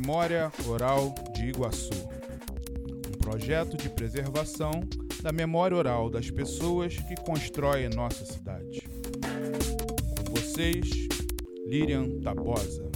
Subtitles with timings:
[0.00, 1.90] Memória Oral de Iguaçu.
[3.08, 4.70] Um projeto de preservação
[5.20, 8.88] da memória oral das pessoas que constroem nossa cidade.
[10.16, 10.88] Com vocês,
[11.66, 12.88] Lilian Tabosa.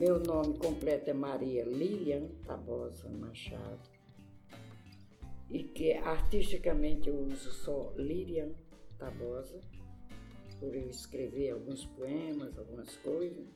[0.00, 3.88] Meu nome completo é Maria Lilian Tabosa Machado.
[5.48, 8.48] E que artisticamente eu uso só Lilian
[8.98, 9.60] Tabosa
[10.64, 13.46] por eu escrever alguns poemas, algumas coisas,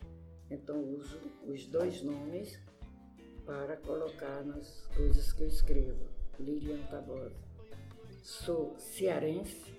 [0.51, 2.61] então uso os dois nomes
[3.47, 6.07] para colocar nas coisas que eu escrevo.
[6.39, 7.35] Lilian Tabosa.
[8.23, 9.75] Sou cearense,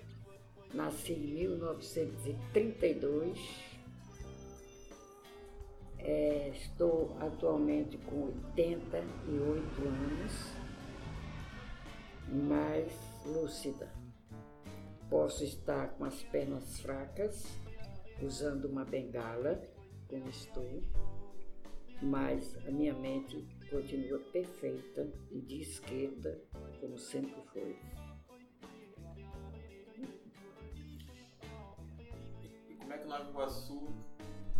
[0.74, 3.38] nasci em 1932,
[6.00, 10.32] é, estou atualmente com 88 anos,
[12.28, 12.92] mais
[13.24, 13.99] lúcida.
[15.10, 17.44] Posso estar com as pernas fracas,
[18.22, 19.60] usando uma bengala,
[20.06, 20.84] como estou,
[22.00, 26.40] mas a minha mente continua perfeita e de esquerda,
[26.80, 27.76] como sempre foi.
[32.68, 33.88] E como é que Nova Iguaçu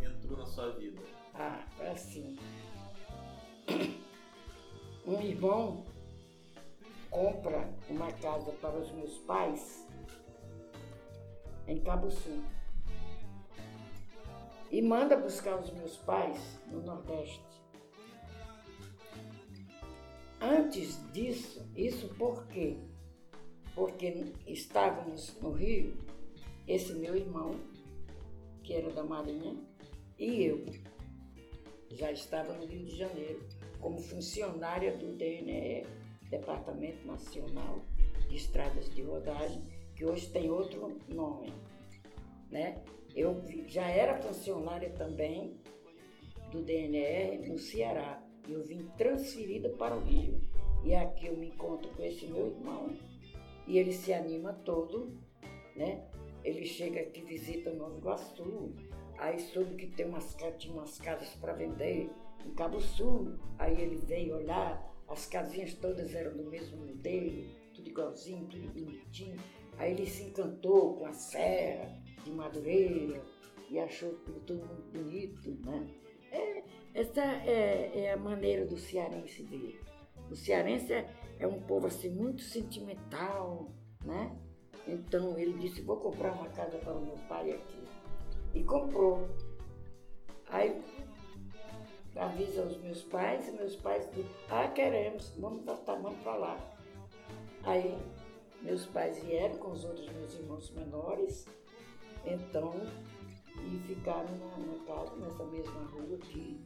[0.02, 1.00] entrou na sua vida?
[1.32, 2.36] Ah, assim.
[5.06, 5.84] Um irmão
[7.08, 9.88] compra uma casa para os meus pais
[11.70, 12.42] em Cabo Sul.
[14.70, 17.40] E manda buscar os meus pais no Nordeste.
[20.41, 22.76] Antes disso, isso por quê?
[23.74, 25.96] Porque estávamos no Rio,
[26.66, 27.54] esse meu irmão,
[28.64, 29.56] que era da Marinha,
[30.18, 30.64] e eu
[31.91, 33.46] já estava no Rio de Janeiro
[33.80, 35.86] como funcionária do DNE,
[36.30, 37.80] Departamento Nacional
[38.28, 39.62] de Estradas de Rodagem,
[40.00, 41.52] que hoje tem outro nome,
[42.50, 42.82] né?
[43.14, 45.60] Eu já era funcionária também
[46.50, 48.18] do DNR no Ceará.
[48.48, 50.41] Eu vim transferida para o Rio.
[50.82, 52.97] E aqui eu me encontro com esse meu irmão.
[53.66, 55.20] E ele se anima todo,
[55.76, 56.08] né?
[56.42, 58.72] Ele chega aqui, visita Nova Iguaçu.
[59.19, 62.08] Aí soube que tem umas, tinha umas casas para vender
[62.46, 63.34] em Cabo Sul.
[63.58, 67.44] Aí ele veio olhar, as casinhas todas eram do mesmo modelo,
[67.75, 69.36] tudo igualzinho, tudo bonitinho.
[69.80, 71.91] Aí ele se encantou com a serra
[72.22, 73.22] de Madureira
[73.70, 75.88] e achou tudo muito bonito, né?
[76.30, 79.80] É, essa é, é, a maneira do cearense ver.
[80.30, 81.08] O cearense é,
[81.38, 83.70] é um povo assim muito sentimental,
[84.04, 84.36] né?
[84.86, 87.82] Então ele disse, vou comprar uma casa para o meu pai aqui.
[88.52, 89.30] E comprou.
[90.50, 90.78] Aí
[92.16, 96.76] avisa os meus pais, e meus pais dizem, ah, queremos, vamos, vamos para lá.
[97.62, 97.96] Aí
[98.62, 101.47] meus pais vieram com os outros meus irmãos menores,
[102.25, 102.75] então,
[103.56, 106.60] e ficaram na, na casa, nessa mesma rua que,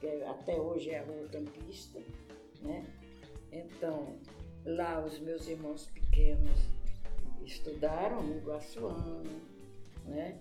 [0.00, 2.00] que até hoje é a Rua Campista,
[2.62, 2.84] né?
[3.52, 4.16] Então,
[4.64, 6.60] lá os meus irmãos pequenos
[7.44, 9.24] estudaram no Iguaçuano,
[10.04, 10.38] né?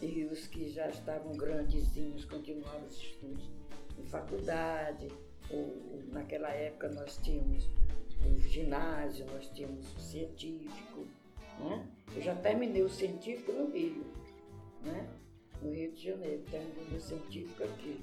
[0.00, 3.50] E os que já estavam grandezinhos continuaram os estudos
[3.98, 5.08] em faculdade.
[5.50, 7.68] Ou, naquela época nós tínhamos
[8.26, 11.06] o ginásio, nós tínhamos o científico.
[11.58, 11.86] Né?
[12.14, 14.04] Eu já terminei o científico no Rio,
[14.82, 15.08] né?
[15.60, 18.00] no Rio de Janeiro, terminei o científico aqui.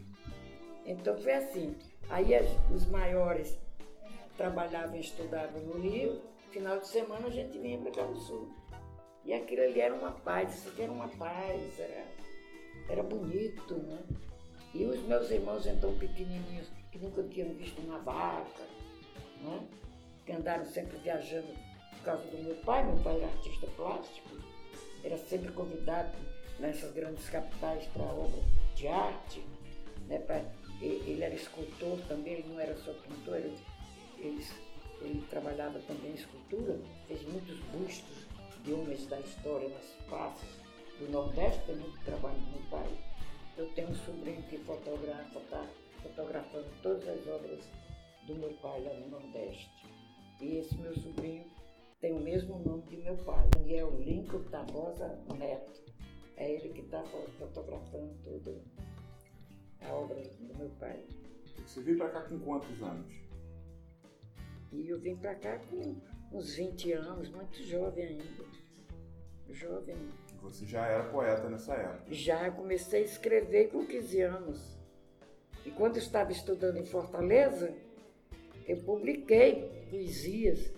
[0.85, 1.75] Então foi assim.
[2.09, 2.31] Aí
[2.73, 3.57] os maiores
[4.37, 8.49] trabalhavam e estudavam no Rio, final de semana a gente vinha para cá no Sul.
[9.25, 12.05] E aquilo ali era uma paz, isso aqui era uma paz, era,
[12.89, 13.99] era bonito, né?
[14.73, 18.63] E os meus irmãos então pequenininhos, que nunca tinham visto uma vaca,
[19.43, 19.67] né?
[20.27, 21.47] Que andaram sempre viajando
[21.89, 22.85] por causa do meu pai.
[22.85, 24.37] Meu pai era artista plástico,
[25.03, 26.11] era sempre convidado
[26.59, 28.43] nessas grandes capitais para obra
[28.75, 29.41] de arte.
[30.07, 30.41] Né, pra,
[30.81, 33.57] ele era escultor também, ele não era só pintor, ele,
[34.19, 34.45] ele,
[35.01, 38.27] ele trabalhava também em escultura, fez muitos bustos
[38.63, 40.47] de homens da história nas praças
[40.99, 42.89] do Nordeste, tem muito trabalho do meu pai.
[43.57, 45.65] Eu tenho um sobrinho que fotografa, está
[46.01, 47.59] fotografando todas as obras
[48.25, 49.76] do meu pai lá no Nordeste.
[50.39, 51.45] E esse meu sobrinho
[51.99, 55.83] tem o mesmo nome de meu pai, Daniel Lincoln Tabosa Neto.
[56.35, 57.03] É ele que está
[57.39, 58.61] fotografando toda
[59.81, 61.03] a obra do meu pai.
[61.65, 63.11] Você veio para cá com quantos anos?
[64.71, 65.95] E eu vim para cá com
[66.31, 68.45] uns 20 anos, muito jovem ainda.
[69.49, 69.95] Jovem.
[70.41, 72.13] Você já era poeta nessa época?
[72.13, 74.77] Já comecei a escrever com 15 anos.
[75.65, 77.73] E quando eu estava estudando em Fortaleza,
[78.67, 80.71] eu publiquei poesias.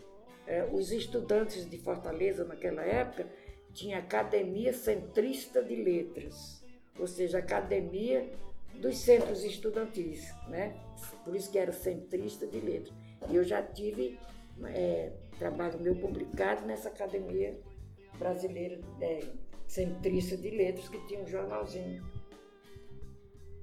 [0.46, 3.28] É, os estudantes de Fortaleza naquela época
[3.74, 6.64] tinha Academia Centrista de Letras,
[6.98, 8.28] ou seja, academia
[8.76, 10.76] dos centros estudantis, né?
[11.24, 12.94] Por isso que era centrista de letras.
[13.30, 14.18] E eu já tive
[14.68, 17.60] é, trabalho meu publicado nessa academia
[18.18, 19.24] brasileira é,
[19.68, 22.04] centrista de letras, que tinha um jornalzinho.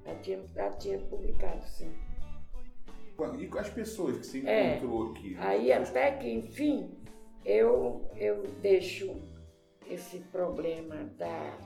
[0.05, 1.93] Já tinha, já tinha publicado, sim.
[3.39, 5.37] E com as pessoas que é, encontrou é, aqui?
[5.39, 6.91] Aí até que, enfim,
[7.45, 9.17] eu, eu deixo
[9.89, 11.59] esse problema da,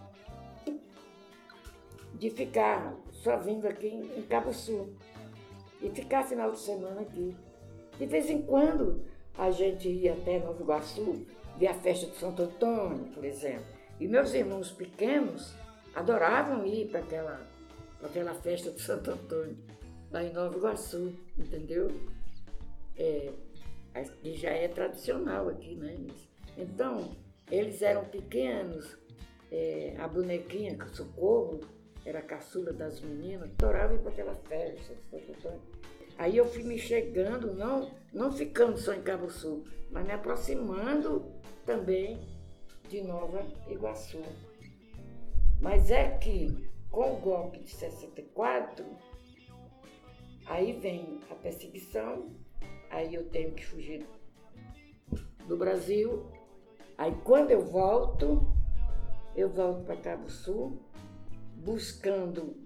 [2.14, 4.94] de ficar só vindo aqui em Cabo Sul
[5.82, 7.34] e ficar final de semana aqui.
[7.98, 9.02] De vez em quando
[9.36, 11.26] a gente ia até Nova Iguaçu,
[11.56, 13.64] ver a festa de Santo Antônio, por exemplo.
[13.98, 15.54] E meus irmãos pequenos
[15.94, 17.40] adoravam ir para aquela,
[18.02, 19.56] aquela festa de Santo Antônio,
[20.10, 21.88] lá em Nova Iguaçu, entendeu?
[22.96, 23.32] É,
[24.22, 25.96] que já é tradicional aqui, né?
[26.56, 27.16] Então,
[27.50, 28.96] eles eram pequenos,
[29.50, 31.60] é, a bonequinha, o Socorro,
[32.04, 34.94] era a caçula das meninas, adorava ir para aquela festa.
[36.18, 41.24] Aí eu fui me chegando, não, não ficando só em Cabo Sul, mas me aproximando
[41.64, 42.20] também
[42.88, 44.22] de Nova Iguaçu.
[45.60, 48.84] Mas é que, com o golpe de 64,
[50.50, 52.28] aí vem a perseguição,
[52.90, 54.04] aí eu tenho que fugir
[55.46, 56.26] do Brasil.
[56.98, 58.52] Aí quando eu volto,
[59.36, 60.76] eu volto para Cabo Sul,
[61.54, 62.56] buscando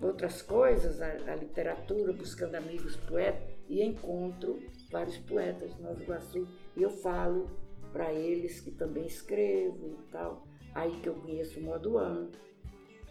[0.00, 4.60] outras coisas, a, a, literatura, buscando amigos poetas, e encontro
[4.90, 6.46] vários poetas de Nova Iguaçu,
[6.76, 7.48] e eu falo
[7.92, 10.46] para eles que também escrevo e tal.
[10.74, 12.28] Aí que eu conheço o Moduan,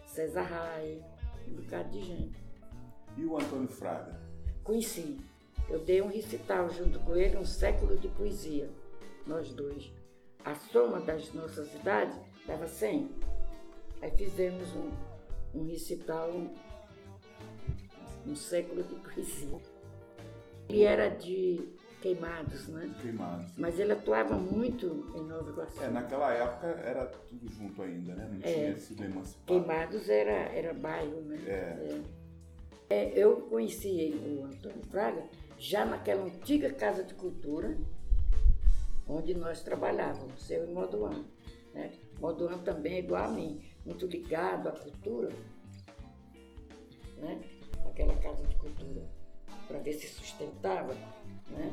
[0.06, 1.04] César Raia,
[1.48, 2.41] um bocado de gente.
[3.16, 4.20] E o Antônio Fraga?
[4.64, 5.18] Conheci.
[5.68, 8.68] Eu dei um recital junto com ele, um século de poesia,
[9.26, 9.92] nós dois.
[10.44, 13.10] A soma das nossas idades dava 100.
[14.00, 14.90] Aí fizemos um,
[15.54, 16.30] um recital
[18.26, 19.58] um século de poesia.
[20.68, 21.60] Ele era de
[22.02, 22.92] Queimados, né?
[23.00, 23.52] Queimados.
[23.56, 25.80] Mas ele atuava muito em Nova Iguaçu.
[25.80, 28.28] É, naquela época era tudo junto ainda, né?
[28.28, 29.46] Não é, tinha sido emancipado.
[29.46, 31.40] Queimados era, era bairro, né?
[31.46, 31.50] É.
[31.50, 32.21] é.
[32.92, 35.24] É eu conheci o Antônio Fraga
[35.58, 37.76] já naquela antiga Casa de Cultura,
[39.08, 41.24] onde nós trabalhávamos, eu e Moduan.
[41.72, 41.92] Né?
[42.20, 45.30] Moduan também é igual a mim, muito ligado à cultura.
[47.18, 47.40] Né?
[47.92, 49.02] aquela casa de cultura
[49.68, 50.94] para ver se sustentava,
[51.50, 51.72] né?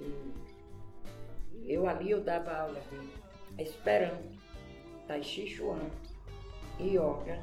[0.00, 4.38] E eu ali eu dava aula de Esperanto,
[5.06, 5.90] Tai Chi Chuan
[6.80, 7.42] Yoga,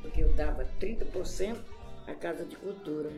[0.00, 1.58] porque eu dava 30%
[2.06, 3.10] à casa de cultura.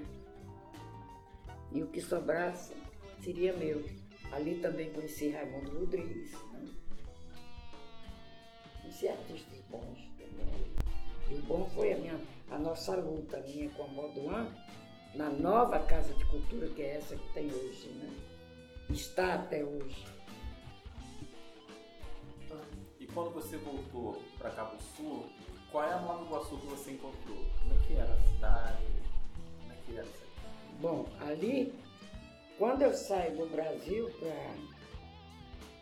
[1.72, 2.74] E o que sobrasse
[3.22, 3.84] seria meu.
[4.32, 6.32] Ali também conheci Raimundo Rodrigues.
[6.52, 6.68] Né?
[8.82, 10.74] Conheci artistas bons também.
[11.30, 12.20] E o bom foi a minha
[12.50, 14.54] a nossa luta, minha com a Moduan,
[15.14, 18.10] na nova Casa de Cultura, que é essa que tem hoje, né?
[18.90, 20.06] Está até hoje.
[23.00, 25.28] E quando você voltou para Cabo Sul,
[25.74, 27.36] qual é a Nova Iguaçu que você encontrou?
[27.60, 28.84] Como é que era a cidade?
[29.58, 30.24] Como é que era isso
[30.80, 31.74] Bom, ali,
[32.56, 34.08] quando eu saio do Brasil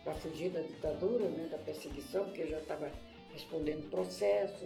[0.03, 2.91] para fugir da ditadura, né, da perseguição, porque eu já estava
[3.33, 4.65] respondendo processo,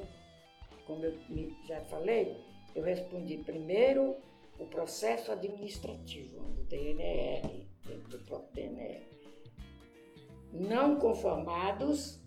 [0.86, 1.20] como eu
[1.68, 2.42] já falei,
[2.74, 4.16] eu respondi primeiro
[4.58, 7.68] o processo administrativo do DNR,
[8.10, 9.06] do próprio DNR.
[10.54, 12.18] Não conformados,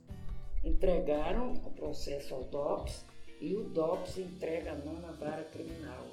[0.64, 3.04] entregaram o processo ao DOPS
[3.40, 6.06] e o DOPS entrega a nona vara criminal.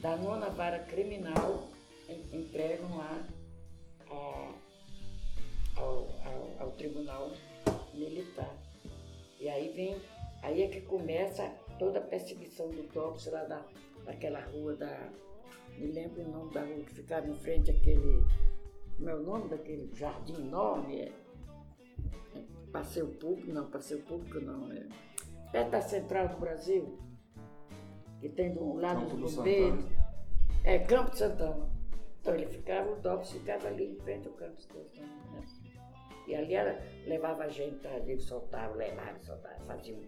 [0.00, 1.68] Da nona vara criminal,
[2.32, 3.26] entregam lá
[4.08, 4.54] ao,
[5.76, 6.08] ao,
[6.60, 7.32] ao Tribunal
[7.94, 8.56] Militar.
[9.40, 10.00] E aí vem
[10.42, 11.48] Aí é que começa
[11.78, 13.64] toda a perseguição do Tops lá da,
[14.04, 15.10] daquela rua da.
[15.76, 18.24] Me lembro o nome da rua que ficava em frente àquele.
[18.96, 21.02] Como é o nome daquele jardim enorme?
[21.02, 21.12] É,
[22.72, 24.70] passeio público, não, passeio público não.
[24.72, 24.86] É,
[25.52, 26.98] perto da Central do Brasil,
[28.20, 29.84] que tem do lado Campo dos bombeiros.
[30.64, 31.68] É, Campo de Santana.
[32.20, 35.06] Então ele ficava, o Dobbs ficava ali em frente ao Campo de Santana.
[35.32, 35.42] Né?
[36.26, 40.02] E ali ela levava a gente, ele soltava, levava, soltava, fazia um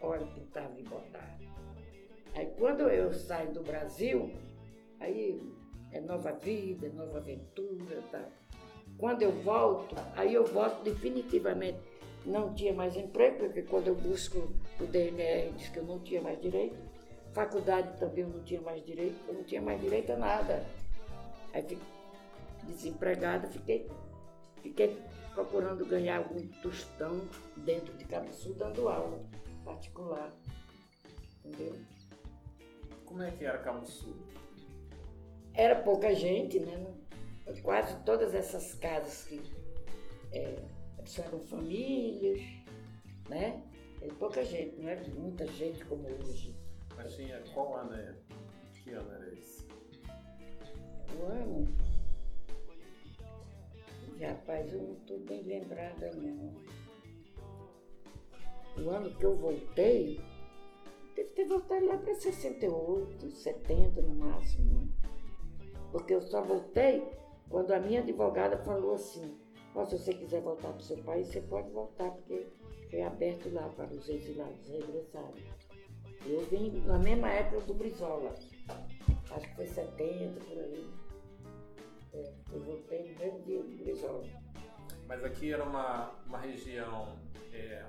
[0.00, 1.38] olha, pintava e botava.
[2.34, 4.30] Aí quando eu saio do Brasil,
[5.00, 5.40] aí
[5.92, 8.28] é nova vida, é nova aventura, tá?
[8.98, 11.78] Quando eu volto, aí eu volto definitivamente.
[12.24, 14.50] Não tinha mais emprego, porque quando eu busco
[14.80, 16.76] o DNR diz que eu não tinha mais direito.
[17.32, 20.64] Faculdade também eu não tinha mais direito, eu não tinha mais direito a nada.
[21.52, 21.78] Aí fiquei
[22.64, 23.88] desempregada, fiquei,
[24.62, 24.96] fiquei
[25.34, 27.20] procurando ganhar algum tostão
[27.58, 29.20] dentro de Cabo Sul dando aula
[29.64, 30.32] particular.
[31.44, 31.74] Entendeu?
[33.04, 34.16] Como é que era Cabo Sul?
[35.54, 36.82] Era pouca gente, né?
[37.62, 39.40] Quase todas essas casas que
[40.32, 40.56] é,
[41.18, 42.40] eram famílias,
[43.28, 43.62] né?
[44.00, 46.54] Era pouca gente, não era muita gente como hoje.
[46.96, 48.14] Mas tinha qual ano é?
[48.82, 49.66] Que ano era esse?
[51.18, 51.68] O ano.
[54.20, 56.54] Rapaz, eu não estou bem lembrada não.
[58.82, 60.20] O ano que eu voltei,
[61.14, 64.88] deve ter voltado lá para 68, 70 no máximo.
[65.92, 67.06] Porque eu só voltei
[67.48, 69.36] quando a minha advogada falou assim,
[69.74, 72.46] oh, se você quiser voltar para o seu país, você pode voltar, porque
[72.90, 75.44] foi aberto lá para os exilados regressarem.
[76.24, 78.34] Eu vim na mesma época do Brizola,
[79.30, 80.90] acho que foi 70 por aí.
[82.14, 84.24] É, eu voltei no mesmo dia do Brizola.
[85.06, 87.16] Mas aqui era uma, uma região.
[87.52, 87.84] É,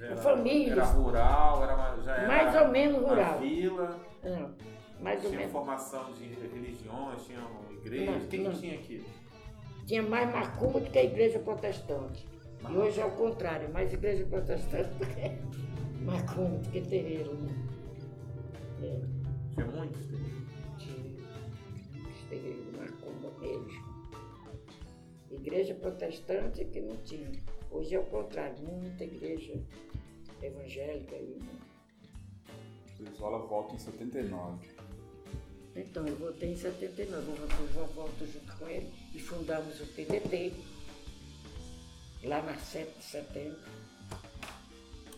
[0.00, 0.78] era, famílias.
[0.78, 3.32] Era rural, era já era mais ou menos rural.
[3.32, 4.00] Uma vila.
[4.22, 4.54] Não,
[5.00, 5.52] mais tinha ou menos.
[5.52, 8.12] formação de religiões, tinha uma igreja.
[8.12, 9.04] O que, que tinha aqui?
[9.86, 12.26] Tinha mais macumba do que a igreja protestante.
[12.68, 17.34] E hoje é o contrário, mais igreja protestante do que macumba, do que terreiro.
[17.34, 17.50] Né?
[18.82, 19.00] É.
[19.54, 20.42] Tinha muitos terreiros?
[20.78, 23.90] Tinha muitos terreiros de macumba mesmo.
[25.30, 27.30] Igreja protestante que não tinha.
[27.70, 29.54] Hoje é o contrário, muita igreja
[30.42, 31.38] evangélica aí.
[31.40, 31.70] Né?
[32.98, 34.68] Brizola volta em 79.
[35.76, 37.32] Então, eu voltei em 79,
[37.76, 40.52] eu volto junto com ele e fundamos o PDT,
[42.24, 43.60] lá na 7 de setembro.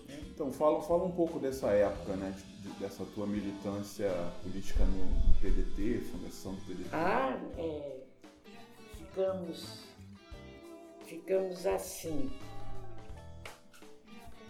[0.08, 0.22] Né?
[0.30, 2.36] Então, fala, fala um pouco dessa época, né?
[2.78, 4.10] dessa tua militância
[4.42, 6.88] política no, no PDT, fundação do PDT.
[6.92, 8.00] Ah, é,
[8.98, 9.78] ficamos,
[11.06, 12.30] ficamos assim.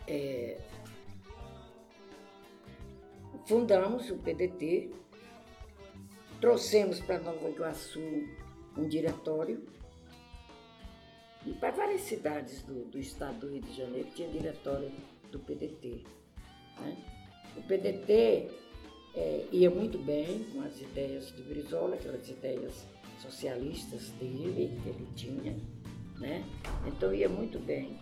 [0.08, 0.60] É,
[3.46, 4.90] fundamos o PDT,
[6.42, 8.00] trouxemos para Nova Iguaçu
[8.76, 9.64] um diretório
[11.46, 14.90] e para várias cidades do, do estado do Rio de Janeiro tinha diretório
[15.30, 16.02] do PDT.
[16.80, 16.96] Né?
[17.56, 18.50] O PDT
[19.14, 22.88] é, ia muito bem com as ideias do Brizola, aquelas ideias
[23.20, 25.56] socialistas dele, que ele tinha,
[26.18, 26.44] né?
[26.88, 27.96] Então ia muito bem.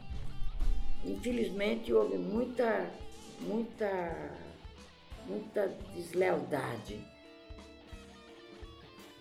[1.04, 2.90] Infelizmente houve muita,
[3.40, 4.38] muita,
[5.26, 7.09] muita deslealdade.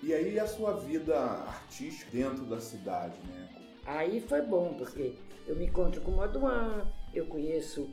[0.02, 3.50] E aí a sua vida artística dentro da cidade, né?
[3.86, 5.16] Aí foi bom, porque
[5.46, 7.90] eu me encontro com o Moduan, eu conheço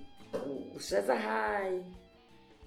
[0.74, 1.84] o, César Rai,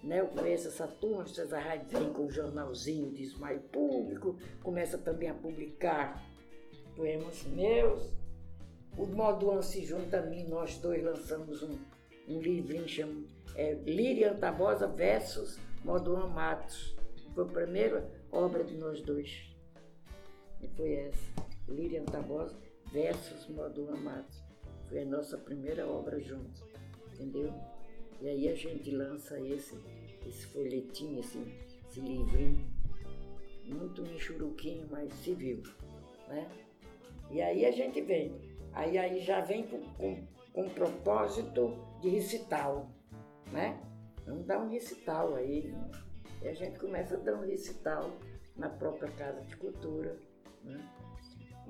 [0.04, 0.20] né?
[0.20, 4.98] Eu conheço essa turma, o César Rai vem com o jornalzinho de Ismael Público, começa
[4.98, 6.22] também a publicar
[6.96, 8.12] poemas meus.
[8.98, 11.78] O Moduan se junta a mim, nós dois lançamos um,
[12.28, 16.96] um livrinho chamado é, Líria Antabosa versus Moduan Matos.
[17.34, 19.50] Foi a primeira obra de nós dois.
[20.62, 22.56] E foi essa, Líria Antabosa
[22.92, 24.44] versus Moduan Matos.
[24.88, 26.64] Foi a nossa primeira obra juntos,
[27.14, 27.54] entendeu?
[28.22, 29.78] E aí a gente lança esse,
[30.28, 31.40] esse folhetinho, esse,
[31.88, 32.68] esse livrinho,
[33.66, 35.62] muito michuruquinho, mas civil,
[36.28, 36.50] né?
[37.30, 38.34] E aí a gente vem.
[38.74, 42.90] Aí, aí já vem com, com, com propósito de recital,
[43.52, 43.80] né?
[44.26, 45.74] Vamos dar um recital aí.
[46.42, 48.18] E a gente começa a dar um recital
[48.56, 50.18] na própria Casa de Cultura.
[50.64, 50.80] Né?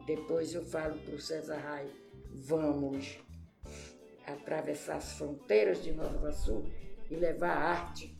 [0.06, 1.90] Depois eu falo para o César Rai,
[2.32, 3.20] vamos
[4.26, 6.64] atravessar as fronteiras de Nova Iguaçu
[7.10, 8.16] e levar a arte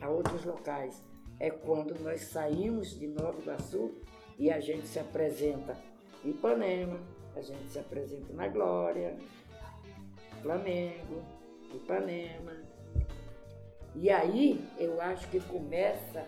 [0.00, 1.02] a outros locais.
[1.40, 3.92] É quando nós saímos de Nova Iguaçu
[4.38, 5.76] e a gente se apresenta
[6.24, 6.98] em Ipanema,
[7.34, 9.16] a gente se apresenta na Glória,
[10.42, 11.24] Flamengo,
[11.72, 12.73] Ipanema.
[13.94, 16.26] E aí eu acho que começa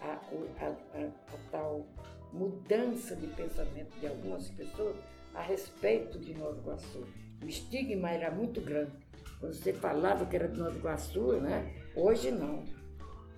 [0.00, 1.86] a, a, a, a tal
[2.32, 4.96] mudança de pensamento de algumas pessoas
[5.34, 7.06] a respeito de Nova Iguaçu.
[7.42, 8.92] O estigma era muito grande.
[9.38, 11.72] Quando você falava que era de Nova Iguaçu, né?
[11.94, 12.64] Hoje não.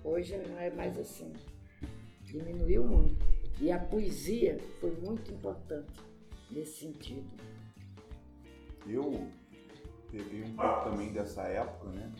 [0.03, 1.31] Hoje não é mais assim.
[2.21, 3.23] Diminuiu muito.
[3.61, 5.91] E a poesia foi muito importante
[6.51, 7.29] nesse sentido.
[8.87, 9.27] Eu
[10.11, 12.11] peguei um pouco também dessa época, né?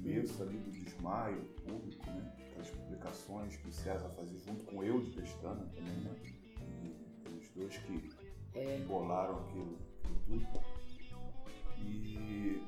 [0.00, 2.32] Do começo ali do desmaio público, né?
[2.48, 6.16] Aquelas publicações que o César fazia junto com eu de Pestana também, né?
[7.30, 8.10] E os dois que
[8.54, 8.78] é.
[8.86, 10.60] bolaram aquilo, aquilo tudo.
[11.82, 12.62] E,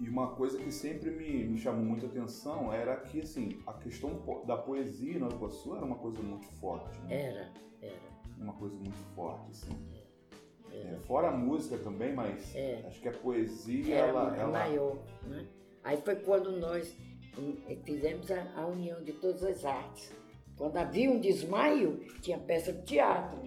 [0.00, 4.22] e uma coisa que sempre me, me chamou muita atenção era que, assim, a questão
[4.46, 6.98] da poesia no Iguaçu era uma coisa muito forte.
[7.02, 7.22] Né?
[7.22, 8.14] Era, era.
[8.38, 9.94] Uma coisa muito forte, assim.
[10.72, 12.84] É, fora a música também, mas É.
[12.86, 14.98] acho que a poesia, Era ela, ela maior.
[15.22, 15.46] Né?
[15.84, 16.94] Aí foi quando nós
[17.38, 20.10] hum, fizemos a, a união de todas as artes.
[20.56, 23.38] Quando havia um desmaio, tinha peça de teatro,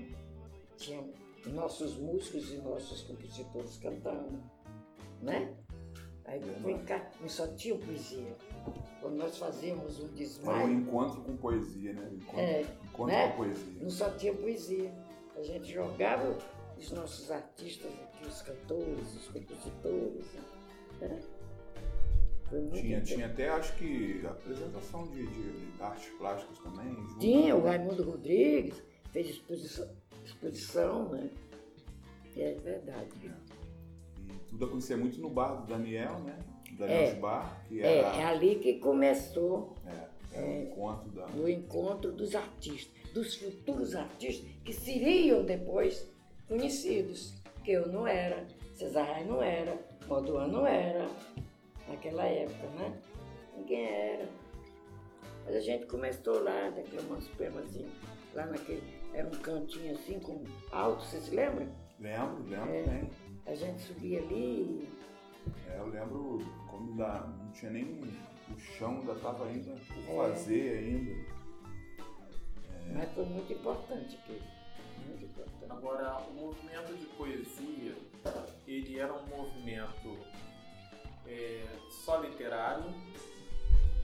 [0.78, 1.04] tinha
[1.48, 4.40] nossos músicos e nossos compositores cantando,
[5.22, 5.54] né?
[6.26, 8.36] Aí foi cá, mas só tinha poesia.
[9.00, 12.10] Quando nós fazíamos um era um desmaio, encontro com poesia, né?
[12.12, 13.30] Encontro, É, encontro né?
[13.30, 13.74] com poesia.
[13.82, 14.94] não só tinha poesia.
[15.38, 16.38] A gente jogava
[16.78, 20.26] os nossos artistas aqui, os cantores, os compositores.
[21.00, 21.20] Né?
[22.74, 26.94] Tinha, tinha até, acho que, apresentação de, de- artes plásticas também.
[26.96, 27.20] junto.
[27.20, 29.90] Tinha, o Raimundo Rodrigues fez exposição,
[30.26, 31.30] exposição né?
[32.38, 33.10] É verdade.
[34.30, 36.38] E tudo acontecia muito no bar do Daniel, né?
[36.72, 37.14] Do Daniel É.
[37.16, 41.26] Bar, que É, era, é ali que começou é, era o encontro da.
[41.28, 46.08] o encontro dos artistas, dos futuros artistas que seriam depois
[46.48, 47.34] conhecidos.
[47.64, 49.78] Que eu não era, Cesar Rai não era,
[50.08, 51.06] Moduan não era,
[51.88, 53.02] naquela época, né?
[53.56, 54.30] Ninguém era.
[55.46, 57.92] Mas a gente começou lá, declamando os poemazinhos,
[58.34, 61.68] lá naquele, era um cantinho assim, com alto, vocês se lembram?
[62.00, 62.84] Lembro, lembro É.
[62.84, 63.10] bem.
[63.46, 64.88] A gente subia ali,
[65.70, 66.40] É, eu lembro
[66.70, 68.02] quando ainda não tinha nem.
[68.54, 70.30] O chão ainda estava ainda por É.
[70.34, 71.38] fazer ainda.
[72.94, 74.42] mas foi muito importante aquilo,
[75.08, 75.66] muito importante.
[75.72, 77.96] Agora, o movimento de poesia,
[78.68, 80.18] ele era um movimento
[81.28, 82.86] é, só literário,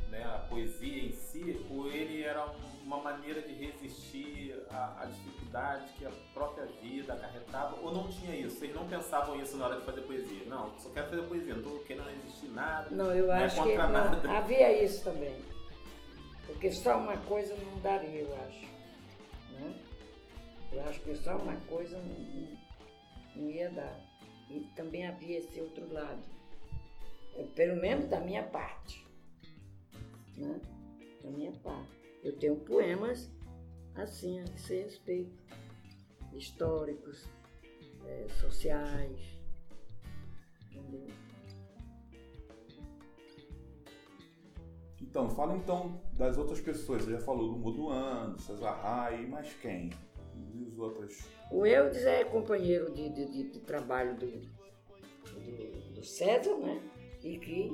[0.09, 5.05] né, a poesia em si, ou ele era um- uma maneira de resistir à, à
[5.05, 8.57] dificuldade que a própria vida acarretava, ou não tinha isso?
[8.59, 10.43] Vocês não pensavam isso na hora de fazer poesia?
[10.45, 12.89] Não, só quero fazer poesia, não estou querendo resistir nada.
[12.91, 14.31] Não, eu Não é acho que contra não, nada.
[14.37, 15.35] havia isso também.
[16.45, 18.65] Porque só uma coisa não daria, eu acho.
[19.53, 19.73] Né?
[20.73, 22.57] Eu acho que só uma coisa não, não-
[23.37, 23.95] não ia dar.
[24.49, 26.21] E também havia esse outro lado.
[27.35, 29.05] É, Pelo menos da minha parte.
[30.37, 30.59] Né?
[31.23, 31.89] Da minha parte.
[32.23, 33.29] Eu tenho poemas
[33.95, 35.31] assim, a esse respeito.
[36.33, 37.25] Históricos,
[38.07, 39.19] eh, sociais.
[40.71, 41.07] Entendeu?
[45.01, 47.03] Então, fala então das outras pessoas.
[47.03, 49.91] Você já falou do Moduano, do Cesar Rai, mas quem?
[50.55, 51.23] E os outros?
[51.51, 56.81] O Eudes é companheiro de, de- de- de trabalho do, do, do César, né?
[57.23, 57.71] E que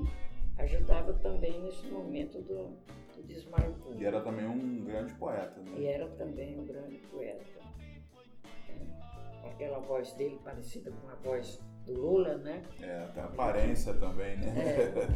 [0.58, 2.78] ajudava também nesse momento do,
[3.16, 4.04] do desmaio E público.
[4.04, 5.86] era também um grande poeta, E né?
[5.92, 7.46] era também um grande poeta.
[8.70, 12.64] É, Aquela voz dele parecida com a voz do Lula, né?
[12.82, 14.54] É, até a aparência também, né?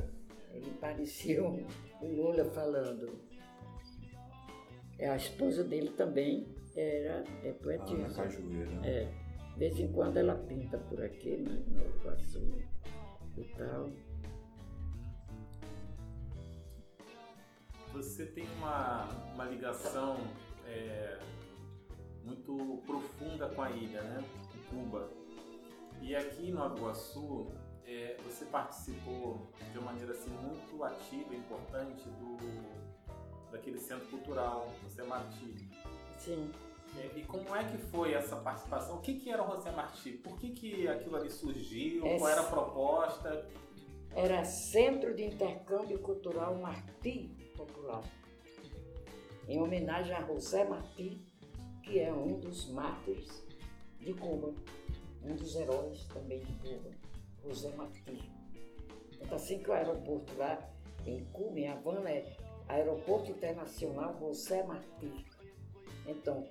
[0.54, 1.66] Ele parecia o
[2.02, 3.12] Lula falando.
[5.00, 8.24] É, A esposa dele também era é Ana poetisa.
[8.24, 8.70] Cajueira.
[8.72, 8.82] né?
[9.04, 12.60] É, de vez em quando ela pinta por aqui, né, no Iguaçu
[13.38, 13.90] e tal.
[17.94, 20.18] Você tem uma, uma ligação
[20.66, 21.20] é,
[22.24, 24.24] muito profunda com a ilha, né?
[24.52, 25.10] Com Cuba.
[26.02, 27.52] E aqui em Nova Iguaçu,
[27.86, 34.74] é, você participou de uma maneira assim, muito ativa e importante do, daquele centro cultural,
[34.84, 35.56] José Martí.
[36.18, 36.52] Sim.
[36.98, 38.98] É, e como é que foi essa participação?
[38.98, 40.12] O que, que era o José Martí?
[40.12, 42.06] Por que, que aquilo ali surgiu?
[42.06, 43.48] É Qual era a proposta?
[44.16, 48.04] Era Centro de Intercâmbio Cultural Martí Popular,
[49.48, 51.20] em homenagem a José Martí,
[51.82, 53.44] que é um dos mártires
[54.00, 54.54] de Cuba,
[55.24, 56.92] um dos heróis também de Cuba,
[57.44, 58.32] José Martí.
[59.20, 60.60] Então, assim que o aeroporto lá
[61.06, 65.26] em Cuba, em Havana, é Aeroporto Internacional José Martí.
[66.06, 66.48] Então,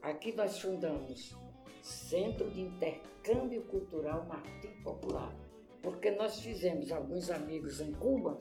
[0.00, 1.36] aqui nós fundamos
[1.82, 5.34] Centro de Intercâmbio Cultural Martí Popular,
[5.82, 8.40] porque nós fizemos alguns amigos em Cuba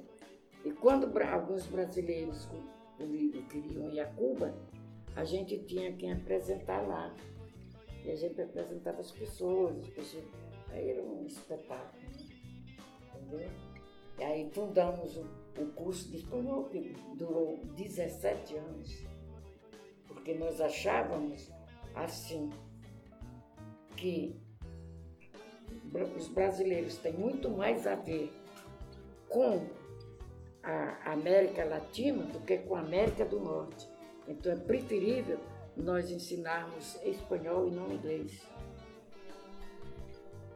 [0.63, 2.47] e quando alguns brasileiros
[3.49, 4.53] queriam ir a Cuba,
[5.15, 7.13] a gente tinha quem apresentar lá.
[8.05, 10.23] E a gente apresentava as pessoas, as pessoas.
[10.69, 12.25] Aí era um espetáculo, né?
[13.15, 13.49] entendeu?
[14.19, 15.25] E aí fundamos o,
[15.61, 19.11] o curso de espanhol, que durou 17 anos
[20.21, 21.49] porque nós achávamos
[21.95, 22.51] assim
[23.97, 24.39] que
[26.15, 28.31] os brasileiros têm muito mais a ver
[29.27, 29.67] com
[30.63, 33.89] a América Latina do que com a América do Norte.
[34.27, 35.39] Então é preferível
[35.75, 38.41] nós ensinarmos espanhol e não inglês.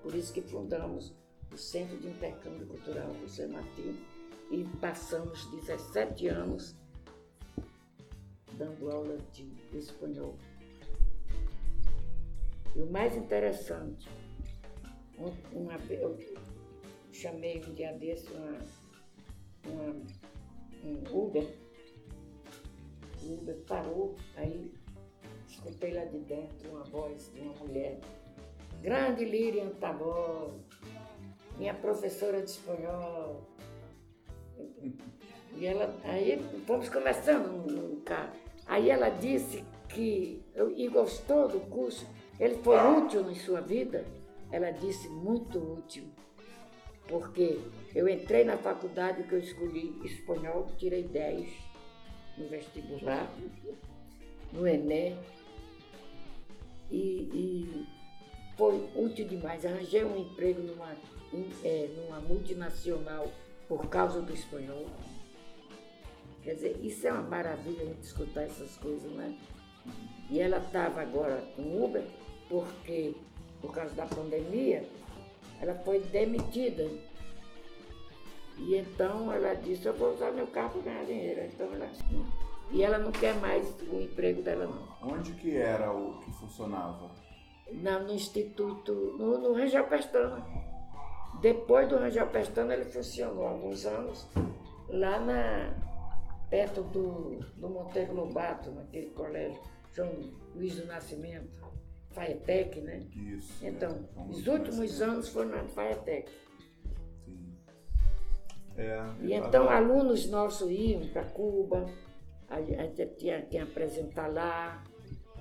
[0.03, 1.13] Por isso que fundamos
[1.51, 3.99] o Centro de Intercâmbio Cultural José Martim
[4.51, 6.75] e passamos 17 anos
[8.53, 10.35] dando aula de espanhol.
[12.75, 14.07] E o mais interessante
[15.17, 16.17] uma, eu
[17.11, 18.59] chamei um dia desse uma,
[19.67, 19.95] uma,
[20.83, 21.47] um Uber.
[23.23, 24.71] O Uber parou, aí
[25.47, 27.99] escutei lá de dentro uma voz de uma mulher.
[28.81, 30.53] Grande Lirian Tabor,
[31.57, 33.41] minha professora de espanhol.
[35.57, 38.33] E ela, aí fomos conversando no carro.
[38.67, 40.43] Aí ela disse que,
[40.75, 42.05] e gostou do curso,
[42.39, 44.05] ele foi útil em sua vida?
[44.51, 46.05] Ela disse, muito útil,
[47.07, 47.59] porque
[47.93, 51.49] eu entrei na faculdade que eu escolhi espanhol, tirei 10
[52.37, 53.31] no vestibular,
[54.53, 55.17] no Enem,
[56.91, 57.87] e, e
[58.57, 59.65] foi útil demais.
[59.65, 60.95] Arranjei um emprego numa,
[61.63, 63.31] é, numa multinacional
[63.67, 64.85] por causa do espanhol.
[66.43, 69.35] Quer dizer, isso é uma maravilha a gente escutar essas coisas, né?
[70.29, 72.03] E ela estava agora com Uber
[72.47, 73.15] porque,
[73.65, 74.83] por causa da pandemia,
[75.59, 76.87] ela foi demitida.
[78.57, 81.41] E então ela disse, eu vou usar meu carro para ganhar dinheiro.
[81.45, 81.89] Então ela,
[82.71, 85.09] e ela não quer mais o emprego dela não.
[85.11, 87.09] Onde que era o que funcionava?
[87.71, 90.45] Na, no Instituto, no, no Rangel Pestana.
[91.41, 94.27] Depois do Rangel Pestana ele funcionou alguns anos
[94.87, 95.73] lá na,
[96.49, 99.59] perto do, do Monteiro Lobato, naquele colégio,
[99.91, 100.11] João
[100.53, 101.74] Luiz do Nascimento,
[102.15, 103.03] Faetec, né?
[103.13, 103.65] Isso.
[103.65, 106.31] Então, é, os últimos anos foram na Faetec.
[107.25, 107.53] Sim.
[108.77, 111.85] É, e então alunos nossos iam para Cuba,
[112.49, 114.81] a gente tinha que apresentar lá,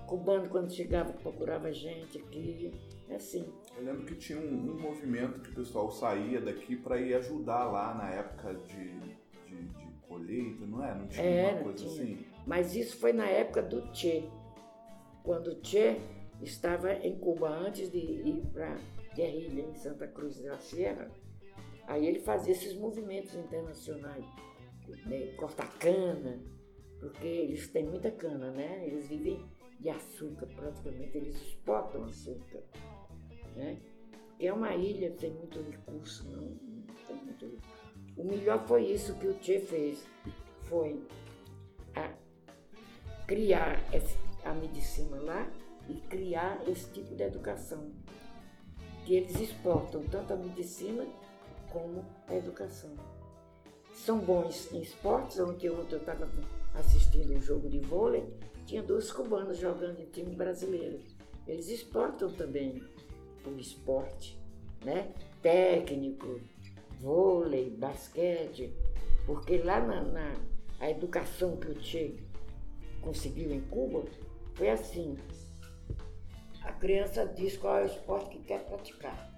[0.06, 2.72] cubano quando chegava procurava gente aqui,
[3.08, 3.46] é assim.
[3.76, 7.64] Eu lembro que tinha um, um movimento que o pessoal saía daqui para ir ajudar
[7.64, 8.98] lá na época de,
[9.48, 10.94] de, de colheita, não é?
[10.94, 11.90] Não tinha Era, uma coisa tinha.
[11.90, 12.26] assim?
[12.46, 14.28] Mas isso foi na época do Che,
[15.22, 16.00] quando o Che
[16.42, 18.78] estava em Cuba antes de ir para
[19.14, 21.10] guerrilha em Santa Cruz da Sierra.
[21.86, 24.24] Aí ele fazia esses movimentos internacionais,
[25.06, 25.34] né?
[25.36, 26.40] cortar cana,
[26.98, 28.86] porque eles têm muita cana, né?
[28.86, 29.44] Eles vivem
[29.78, 32.62] de açúcar praticamente, eles exportam açúcar,
[33.54, 33.78] né?
[34.38, 37.58] é uma ilha sem muito recurso, não, não tem muito.
[38.16, 40.06] O melhor foi isso que o Che fez,
[40.62, 41.00] foi
[41.94, 42.12] a
[43.26, 43.78] criar
[44.44, 45.50] a medicina lá
[45.88, 47.90] e criar esse tipo de educação,
[49.04, 51.06] que eles exportam tanto a medicina
[51.70, 52.90] como a educação.
[53.94, 56.28] São bons em esportes, ontem eu estava
[56.74, 58.24] assistindo um jogo de vôlei,
[58.66, 61.00] tinha dois cubanos jogando em time brasileiro.
[61.46, 62.82] Eles exportam também
[63.46, 64.38] o esporte,
[64.84, 65.12] né?
[65.42, 66.40] Técnico,
[67.00, 68.72] vôlei, basquete,
[69.26, 70.34] porque lá na, na
[70.80, 72.16] a educação que o Che
[73.00, 74.04] conseguiu em Cuba
[74.54, 75.16] foi assim.
[76.64, 79.30] A criança diz qual é o esporte que quer praticar.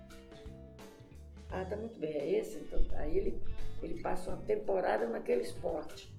[1.50, 2.58] Ah, tá muito bem, é esse?
[2.58, 3.42] Então, aí ele,
[3.82, 6.12] ele passa uma temporada naquele esporte.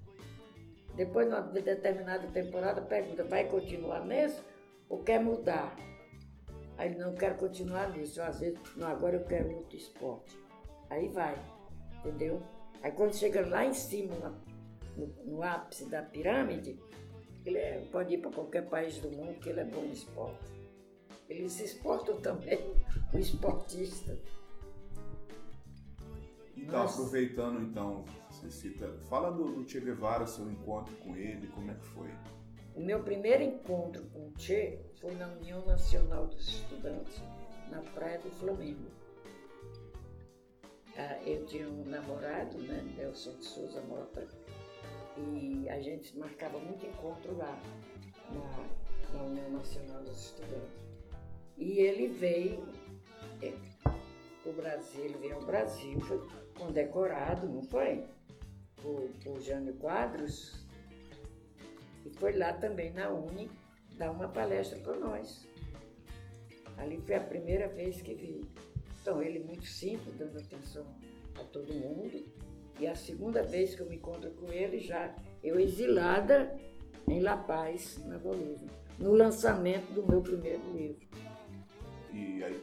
[0.96, 4.42] Depois, numa determinada temporada, pergunta, vai continuar nesse
[4.90, 5.76] ou quer mudar?
[6.78, 10.38] Aí ele não quer continuar nisso, às vezes, não, agora eu quero outro esporte.
[10.90, 11.36] Aí vai,
[12.00, 12.42] entendeu?
[12.82, 14.36] Aí quando chega lá em cima,
[14.96, 16.80] no, no ápice da pirâmide,
[17.46, 20.57] ele é, pode ir para qualquer país do mundo que ele é bom em esporte.
[21.30, 22.60] Eles exportam também
[23.14, 24.18] o esportista.
[26.56, 27.00] Então, Nossa.
[27.00, 31.74] aproveitando então, você cita, fala do, do Che Guevara, seu encontro com ele, como é
[31.76, 32.10] que foi?
[32.76, 37.22] O meu primeiro encontro com o Che foi na União Nacional dos Estudantes,
[37.72, 38.90] na Praia do Flamengo.
[40.98, 44.28] Ah, eu tinha um namorado, né, Nelson de Souza Mota,
[45.18, 47.60] e a gente marcava muito encontro lá,
[48.32, 50.87] na, na União Nacional dos Estudantes.
[51.58, 52.64] E ele veio
[53.42, 53.54] é,
[54.46, 56.22] o Brasil, ele veio ao Brasil, foi
[56.58, 58.04] condecorado, não foi?
[58.76, 60.66] Por, por Jânio Quadros.
[62.06, 63.50] E foi lá também na Uni
[63.98, 65.48] dar uma palestra para nós.
[66.78, 68.46] Ali foi a primeira vez que vi.
[69.02, 70.86] Então, ele muito simples, dando atenção
[71.40, 72.24] a todo mundo.
[72.80, 76.56] E a segunda vez que eu me encontro com ele, já eu exilada
[77.08, 81.08] em La Paz, na Bolívia, no lançamento do meu primeiro livro.
[82.18, 82.62] E aí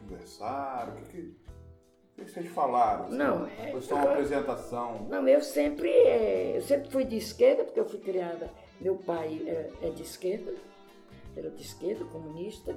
[0.00, 0.94] conversaram?
[0.94, 3.06] O que, que, o que vocês falaram?
[3.06, 3.16] Assim?
[3.16, 5.06] Não, é, foi só uma eu, apresentação?
[5.08, 8.50] Não, eu sempre, é, eu sempre fui de esquerda, porque eu fui criada.
[8.80, 10.54] Meu pai é, é de esquerda,
[11.36, 12.76] era de esquerda, comunista,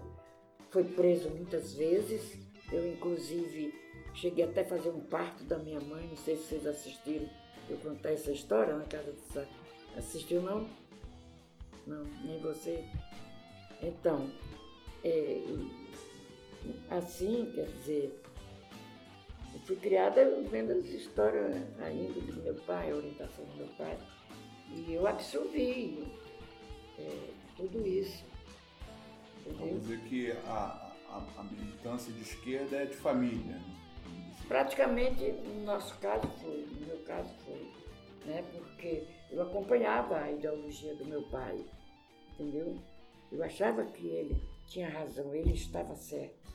[0.70, 3.74] foi preso muitas vezes eu, inclusive,
[4.14, 7.28] cheguei até a fazer um parto da minha mãe, não sei se vocês assistiram
[7.68, 9.46] eu contar essa história na casa do Sá.
[9.98, 10.68] Assistiu, não?
[11.86, 12.86] Não, nem você.
[13.82, 14.30] Então,
[15.04, 15.42] é,
[16.90, 18.22] assim, quer dizer,
[19.54, 23.98] eu fui criada vendo as histórias ainda do meu pai, a orientação do meu pai,
[24.72, 26.08] e eu absorvi
[26.98, 28.24] é, tudo isso.
[29.58, 33.56] Vamos dizer que a, a, a, militância de esquerda é de família.
[33.56, 33.76] Né?
[34.48, 37.72] Praticamente, no nosso caso foi, no meu caso foi,
[38.26, 38.44] né?
[38.52, 41.66] porque eu acompanhava a ideologia do meu pai,
[42.34, 42.78] entendeu?
[43.32, 46.54] Eu achava que ele tinha razão, ele estava certo.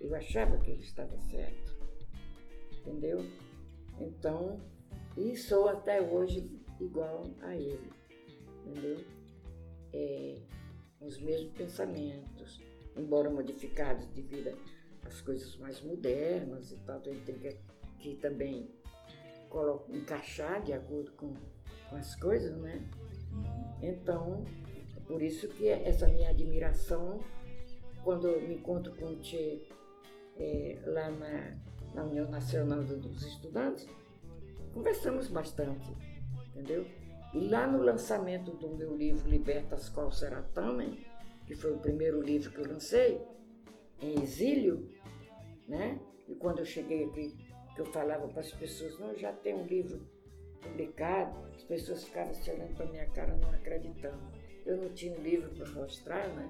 [0.00, 1.74] Eu achava que ele estava certo,
[2.78, 3.24] entendeu?
[3.98, 4.60] Então,
[5.16, 7.90] e sou até hoje igual a ele,
[8.66, 9.02] entendeu?
[9.92, 10.38] É,
[11.00, 12.60] os mesmos pensamentos,
[12.94, 14.54] embora modificados devido
[15.02, 17.56] às coisas mais modernas e tal, eu tenho que,
[17.98, 18.70] que também
[19.48, 21.32] coloco, encaixar de acordo com,
[21.88, 22.86] com as coisas, né?
[23.80, 24.44] Então,
[25.06, 27.20] por isso que essa minha admiração,
[28.06, 29.62] quando me encontro com o Tchê
[30.38, 31.56] é, lá na,
[31.92, 33.84] na União Nacional dos Estudantes,
[34.72, 35.92] conversamos bastante,
[36.50, 36.86] entendeu?
[37.34, 41.04] E lá no lançamento do meu livro Libertas Qual Será Tamen,
[41.48, 43.20] que foi o primeiro livro que eu lancei,
[44.00, 44.88] em exílio,
[45.66, 45.98] né?
[46.28, 47.36] E quando eu cheguei aqui,
[47.74, 50.00] que eu falava para as pessoas, não, já tenho um livro
[50.62, 54.22] publicado, as pessoas ficavam se olhando para minha cara, não acreditando.
[54.64, 56.48] Eu não tinha um livro para mostrar, né?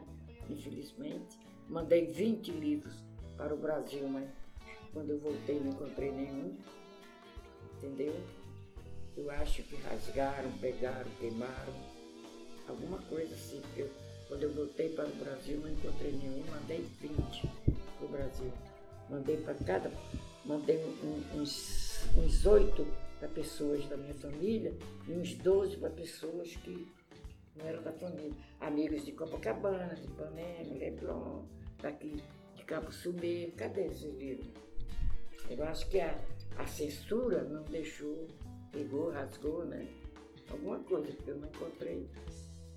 [0.50, 1.45] Infelizmente.
[1.68, 2.94] Mandei 20 livros
[3.36, 4.28] para o Brasil, mas
[4.92, 6.56] quando eu voltei não encontrei nenhum.
[7.78, 8.14] Entendeu?
[9.16, 11.74] Eu acho que rasgaram, pegaram, queimaram,
[12.68, 13.60] alguma coisa assim.
[13.76, 13.90] Eu,
[14.28, 17.48] quando eu voltei para o Brasil, não encontrei nenhum, mandei 20
[17.98, 18.52] para o Brasil.
[19.08, 19.90] Mandei para cada,
[20.44, 20.84] mandei
[21.34, 22.86] uns, uns 8
[23.18, 24.74] para pessoas da minha família
[25.06, 26.88] e uns 12 para pessoas que
[27.56, 28.32] não eram da família.
[28.60, 31.44] Amigos de Copacabana, de Ipanema, Leblon,
[31.80, 32.22] daqui
[32.54, 33.52] de Cabo Sumê.
[33.56, 34.48] Cadê esses livros?
[35.48, 36.18] Eu acho que a,
[36.58, 38.26] a censura não deixou
[38.76, 39.88] pegou, rasgou, né?
[40.50, 42.06] Alguma coisa que eu não encontrei.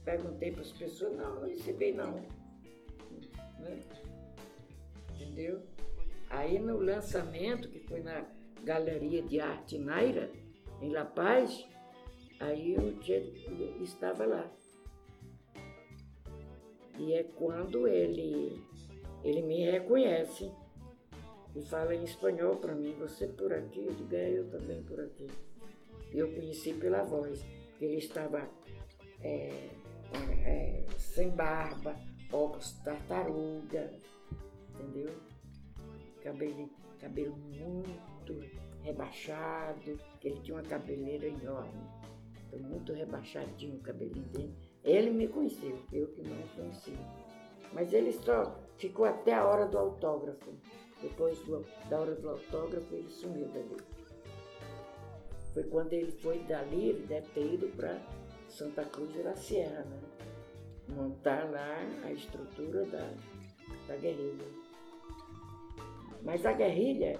[0.06, 2.14] Perguntei para as pessoas, não, não recebi não.
[3.60, 3.80] Né?
[5.14, 5.62] Entendeu?
[6.30, 8.26] Aí no lançamento, que foi na
[8.64, 10.32] Galeria de Arte Naira,
[10.82, 11.68] em La Paz,
[12.40, 13.18] aí o Tchê
[13.82, 14.50] estava lá.
[17.00, 18.62] E é quando ele,
[19.24, 20.52] ele me reconhece
[21.56, 23.86] e fala em espanhol para mim, você por aqui?
[23.86, 25.28] Eu digo, é, eu também por aqui
[26.14, 27.46] eu conheci pela voz,
[27.78, 28.50] que ele estava
[29.22, 29.70] é,
[30.46, 31.96] é, sem barba,
[32.32, 33.92] óculos tartaruga,
[34.74, 35.14] entendeu?
[36.24, 38.40] Cabelo, cabelo muito
[38.82, 41.82] rebaixado, ele tinha uma cabeleira enorme,
[42.48, 44.56] então, muito rebaixadinho o cabelinho dele.
[44.84, 46.94] Ele me conheceu, eu que não conheci.
[47.74, 50.52] Mas ele só ficou até a hora do autógrafo.
[51.02, 53.78] Depois do, da hora do autógrafo, ele sumiu dali.
[55.54, 58.00] Foi quando ele foi dali, ele deve ter ido para
[58.48, 60.00] Santa Cruz de la Sierra, né?
[60.90, 63.14] Montar lá a estrutura da,
[63.88, 64.48] da guerrilha.
[66.24, 67.20] Mas a guerrilha,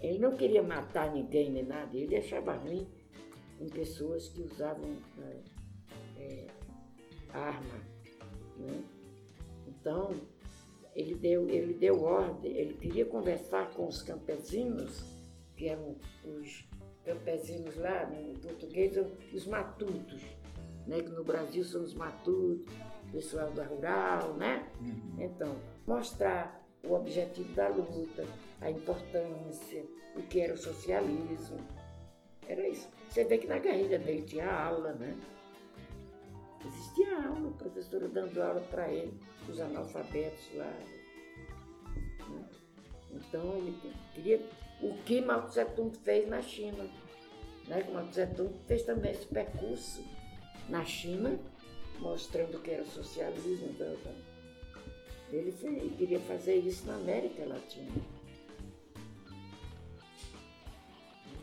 [0.00, 2.86] ele não queria matar ninguém nem nada, ele achava ruim
[3.60, 5.36] em pessoas que usavam é,
[6.26, 6.46] é,
[7.32, 7.80] arma.
[8.58, 8.82] Né?
[9.66, 10.14] Então,
[10.94, 15.04] ele deu, ele deu ordem, ele queria conversar com os campesinos,
[15.56, 16.68] que eram os
[17.04, 18.96] campesinos lá, né, em português,
[19.32, 20.22] os matutos,
[20.86, 21.00] né?
[21.00, 22.74] que no Brasil são os matutos,
[23.12, 24.68] pessoal da rural, né?
[24.80, 25.22] Uhum.
[25.22, 28.24] Então, mostrar o objetivo da luta,
[28.60, 29.84] a importância,
[30.16, 31.58] o que era o socialismo.
[32.48, 32.88] Era isso.
[33.10, 35.16] Você vê que na guerrilha dele tinha aula, né?
[36.66, 40.72] Existia aula, a professora dando aula para ele, os analfabetos lá.
[42.28, 42.48] Né?
[43.12, 43.78] Então ele
[44.14, 44.40] queria
[44.82, 46.88] o que Mao Tse Tung fez na China.
[47.68, 47.88] Né?
[47.92, 50.04] Mao Tse Tung fez também esse percurso
[50.68, 51.38] na China,
[52.00, 53.68] mostrando que era socialismo.
[53.70, 54.12] Então, então.
[55.32, 57.90] Ele, ele queria fazer isso na América Latina.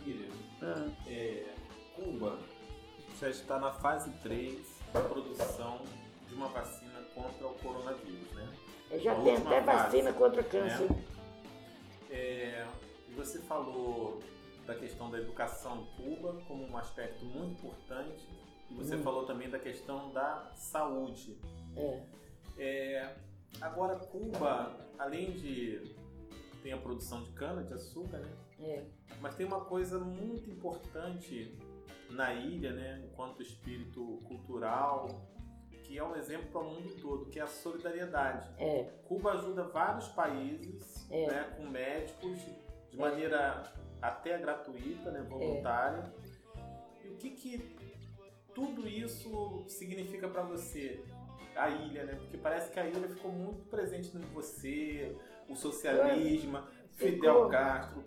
[0.06, 0.30] Miriam,
[0.62, 0.90] ah.
[1.08, 1.46] é,
[1.96, 2.40] Cuba
[3.20, 5.82] já está na fase 3 da produção
[6.28, 8.54] de uma vacina contra o coronavírus, né?
[9.00, 10.90] Já A tem até fase, vacina contra câncer.
[10.90, 11.04] Né?
[12.12, 12.68] É,
[13.16, 14.20] você falou
[14.68, 18.30] da questão da educação em Cuba como um aspecto muito importante
[18.70, 19.04] e você hum.
[19.04, 21.38] falou também da questão da saúde.
[21.76, 22.04] É.
[22.58, 23.16] é.
[23.60, 25.96] Agora, Cuba, além de
[26.62, 28.32] tem a produção de cana de açúcar, né?
[28.60, 28.86] É.
[29.20, 31.54] Mas tem uma coisa muito importante
[32.14, 33.02] na ilha, né?
[33.06, 35.28] Enquanto espírito cultural,
[35.84, 38.50] que é um exemplo para o mundo todo, que é a solidariedade.
[38.58, 38.90] É.
[39.08, 41.28] Cuba ajuda vários países É.
[41.28, 42.40] né, com médicos
[42.90, 43.64] de maneira
[44.02, 46.12] até gratuita, né, voluntária.
[47.04, 47.76] E o que, que
[48.54, 51.04] tudo isso significa para você,
[51.56, 52.16] a ilha, né?
[52.16, 55.16] Porque parece que a ilha ficou muito presente em você,
[55.50, 56.60] o socialismo,
[56.94, 57.50] Fidel.
[57.50, 58.04] Castro.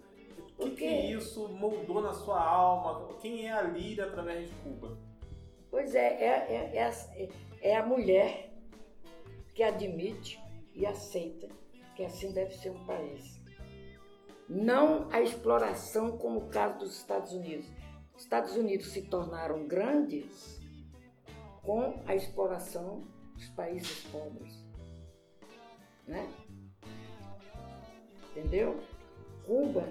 [0.59, 3.15] O que, isso moldou na sua alma?
[3.21, 4.97] Quem é a Líria através de Cuba?
[5.71, 7.29] Pois é, é, é, é a-
[7.61, 8.53] é a mulher
[9.55, 10.41] que admite
[10.75, 11.49] e aceita
[11.95, 13.41] que assim deve ser um país.
[14.49, 17.67] Não a exploração como o caso dos Estados Unidos.
[18.15, 20.61] Os Estados Unidos se tornaram grandes
[21.63, 23.03] com a exploração
[23.35, 24.65] dos países pobres.
[26.07, 26.31] Né?
[28.31, 28.81] Entendeu?
[29.45, 29.85] Cuba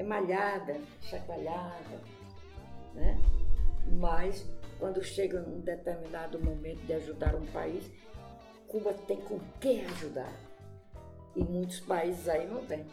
[0.00, 2.00] é malhada, chacoalhada,
[2.94, 3.20] né?
[3.98, 4.46] mas
[4.78, 7.84] quando chega um determinado momento de ajudar um país,
[8.66, 10.32] Cuba tem com que ajudar.
[11.36, 12.86] E muitos países aí não tem.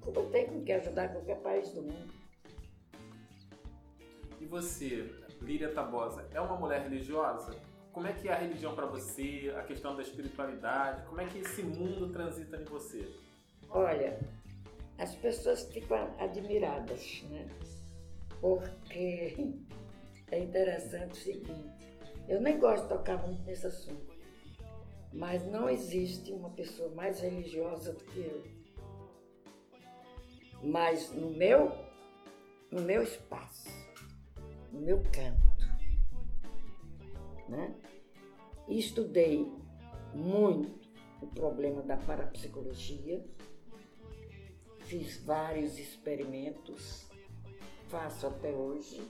[0.00, 2.12] Cuba tem com que ajudar qualquer país do mundo.
[4.40, 7.54] E você, Líria Tabosa, é uma mulher religiosa?
[7.92, 11.06] Como é que é a religião para você, a questão da espiritualidade?
[11.06, 13.22] Como é que esse mundo transita em você?
[13.74, 14.16] Olha,
[14.98, 17.48] as pessoas ficam admiradas, né?
[18.40, 19.34] Porque
[20.30, 21.74] é interessante o seguinte,
[22.28, 24.14] eu nem gosto de tocar muito nesse assunto,
[25.12, 28.44] mas não existe uma pessoa mais religiosa do que eu.
[30.62, 31.72] Mas no meu,
[32.70, 33.68] no meu espaço,
[34.72, 35.42] no meu canto,
[37.48, 37.74] né?
[38.68, 39.52] Estudei
[40.14, 40.88] muito
[41.20, 43.22] o problema da parapsicologia,
[44.84, 47.08] fiz vários experimentos,
[47.88, 49.02] faço até hoje,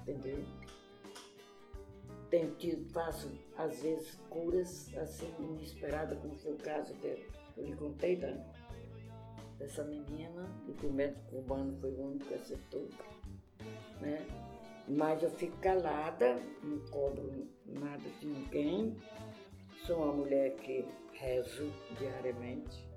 [0.00, 0.44] entendeu?
[2.30, 7.76] Tenho tido, faço às vezes curas assim inesperadas, como foi o caso que eu lhe
[7.76, 8.32] contei da,
[9.58, 12.88] dessa menina, e que o médico cubano foi o único que acertou,
[14.00, 14.26] né?
[14.86, 18.96] Mas eu fico calada, não cobro nada de ninguém,
[19.86, 22.87] sou uma mulher que rezo diariamente,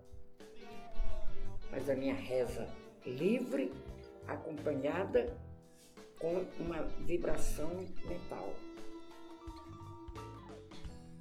[1.71, 2.67] mas a minha reza
[3.05, 3.71] livre,
[4.27, 5.35] acompanhada
[6.19, 7.69] com uma vibração
[8.05, 8.53] mental.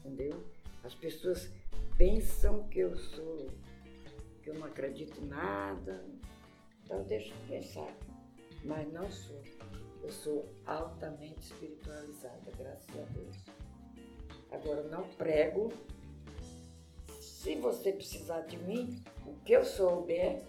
[0.05, 0.45] Entendeu?
[0.85, 1.51] As pessoas
[1.97, 3.49] pensam que eu sou,
[4.43, 6.05] que eu não acredito em nada,
[6.85, 7.97] então deixa eu pensar,
[8.65, 9.41] mas não sou.
[10.03, 13.37] Eu sou altamente espiritualizada, graças a Deus.
[14.51, 15.73] Agora não prego.
[17.21, 20.43] Se você precisar de mim, o que eu souber,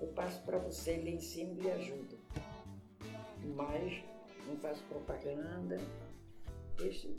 [0.00, 2.18] eu passo para você, lhe ensino e lhe ajudo.
[3.54, 4.02] Mas
[4.46, 5.78] não faço propaganda,
[6.76, 7.14] deixe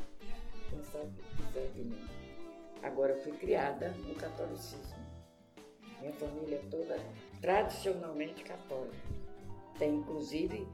[0.70, 2.08] pensar o que quiser de mim.
[2.84, 5.06] Agora eu fui criada no catolicismo.
[6.00, 6.98] Minha família é toda
[7.42, 8.96] tradicionalmente católica.
[9.78, 10.68] Tem inclusive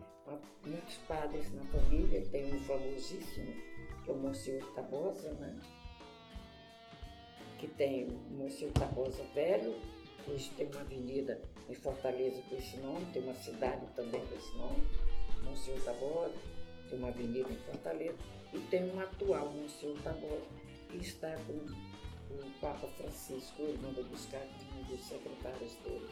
[0.65, 3.53] muitos padres na família, tem um famosíssimo,
[4.03, 5.59] que é o Monsenhor Tabosa, né?
[7.57, 9.75] que tem o Monsenhor Tabosa Velho,
[10.27, 14.57] hoje tem uma avenida em Fortaleza com esse nome, tem uma cidade também com esse
[14.57, 14.83] nome,
[15.43, 16.33] Monsenhor Tabosa,
[16.89, 18.17] tem uma avenida em Fortaleza,
[18.53, 20.45] e tem um atual Monsenhor Tabosa,
[20.89, 24.45] que está com o Papa Francisco, ele mandou buscar
[24.77, 26.09] um dos secretários dele.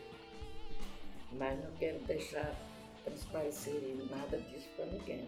[1.34, 2.56] Mas não quero deixar
[3.04, 3.74] transparecer
[4.10, 5.28] nada disso para ninguém.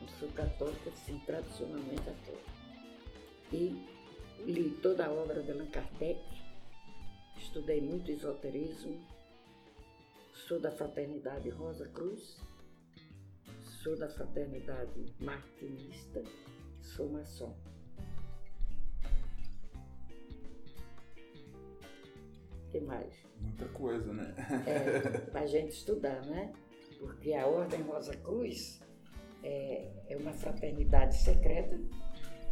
[0.00, 2.50] Eu sou católica, sim, tradicionalmente católica.
[3.52, 3.86] E
[4.44, 6.20] li toda a obra de Allan Kardec,
[7.40, 9.00] estudei muito esoterismo,
[10.46, 12.38] sou da fraternidade Rosa Cruz,
[13.82, 16.22] sou da fraternidade martinista,
[16.82, 17.56] sou maçom.
[22.66, 23.12] O que mais?
[23.40, 24.34] Muita coisa, né?
[24.66, 26.52] é, para a gente estudar, né?
[26.98, 28.80] Porque a Ordem Rosa Cruz
[29.42, 31.80] é, é uma fraternidade secreta,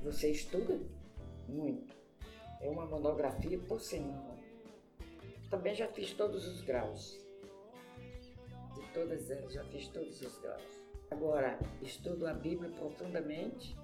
[0.03, 0.81] você estuda
[1.47, 1.95] muito.
[2.61, 4.48] É uma monografia por semana.
[5.51, 7.19] Também já fiz todos os graus.
[8.75, 10.79] De todas elas, já fiz todos os graus.
[11.11, 13.77] Agora, estudo a Bíblia profundamente,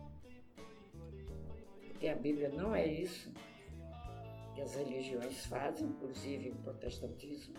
[1.89, 3.33] porque a Bíblia não é isso
[4.55, 7.55] que as religiões fazem, inclusive o protestantismo.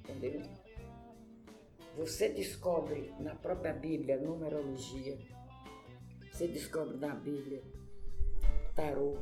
[0.00, 0.42] Entendeu?
[1.96, 5.16] Você descobre na própria Bíblia numerologia,
[6.30, 7.62] você descobre na Bíblia
[8.74, 9.16] tarô,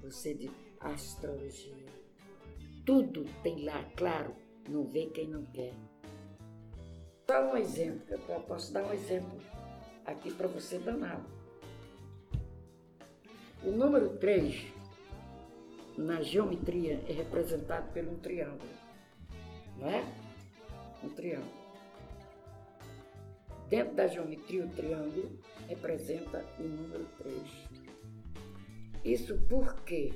[0.00, 1.87] você de astrologia.
[2.88, 4.34] Tudo tem lá, claro,
[4.66, 5.74] não vê quem não quer.
[7.30, 9.38] Só um exemplo, eu posso dar um exemplo
[10.06, 11.28] aqui para você danado.
[13.62, 14.72] O número 3,
[15.98, 18.70] na geometria, é representado por um triângulo,
[19.76, 20.02] não é?
[21.04, 21.52] Um triângulo.
[23.68, 27.42] Dentro da geometria, o triângulo representa o número 3.
[29.04, 30.14] Isso por quê?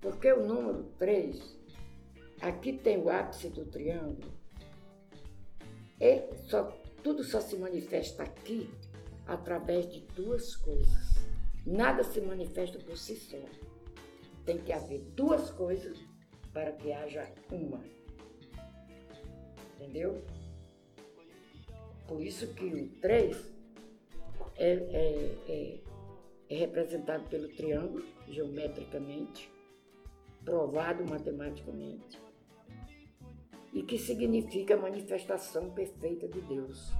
[0.00, 1.55] Porque o número 3,
[2.40, 4.32] aqui tem o ápice do triângulo,
[6.00, 6.64] e só,
[7.02, 8.70] tudo só se manifesta aqui
[9.26, 11.16] através de duas coisas.
[11.64, 13.38] Nada se manifesta por si só.
[14.44, 15.98] Tem que haver duas coisas
[16.52, 17.82] para que haja uma.
[19.74, 20.22] Entendeu?
[22.06, 23.36] Por isso que o 3
[24.56, 25.80] é, é, é,
[26.48, 29.50] é representado pelo triângulo, geometricamente,
[30.46, 32.22] provado matematicamente,
[33.74, 36.92] e que significa manifestação perfeita de Deus,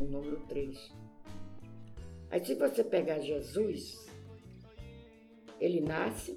[0.00, 0.92] o número 3.
[2.30, 4.08] Aí se você pegar Jesus,
[5.60, 6.36] ele nasce,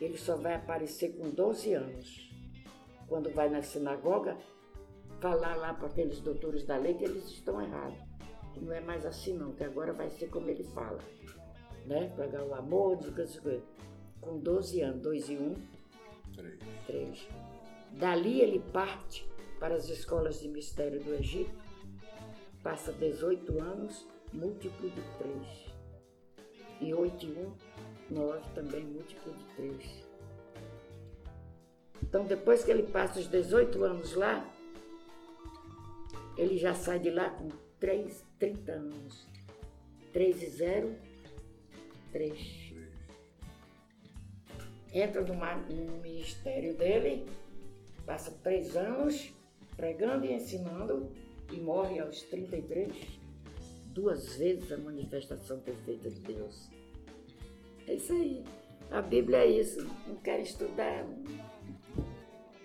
[0.00, 2.30] ele só vai aparecer com 12 anos.
[3.08, 4.36] Quando vai na sinagoga,
[5.20, 7.98] falar lá para aqueles doutores da lei que eles estão errados.
[8.52, 10.98] Que não é mais assim não, que agora vai ser como ele fala.
[11.86, 12.12] Né?
[12.16, 12.96] Pegar o amor,
[14.22, 15.54] com 12 anos, 2 e 1, um,
[16.34, 16.58] 3.
[16.86, 17.28] 3.
[17.98, 19.28] Dali ele parte
[19.60, 21.54] para as escolas de mistério do Egito,
[22.62, 25.72] passa 18 anos, múltiplo de 3.
[26.80, 27.32] E 8 e
[28.10, 30.12] 1, 9 também múltiplo de 3.
[32.02, 34.48] Então, depois que ele passa os 18 anos lá,
[36.36, 37.48] ele já sai de lá com
[37.78, 39.26] 3, 30 anos.
[40.12, 40.96] 3 e 0,
[42.12, 42.71] 3.
[44.92, 45.34] Entra no,
[46.02, 47.26] ministério dele,
[48.04, 49.32] passa três anos
[49.76, 51.10] pregando e ensinando
[51.50, 52.92] e morre aos 33.
[53.88, 56.68] Duas vezes a manifestação perfeita de Deus.
[57.86, 58.44] É isso aí.
[58.90, 59.86] A Bíblia é isso.
[60.06, 61.06] Não quer estudar.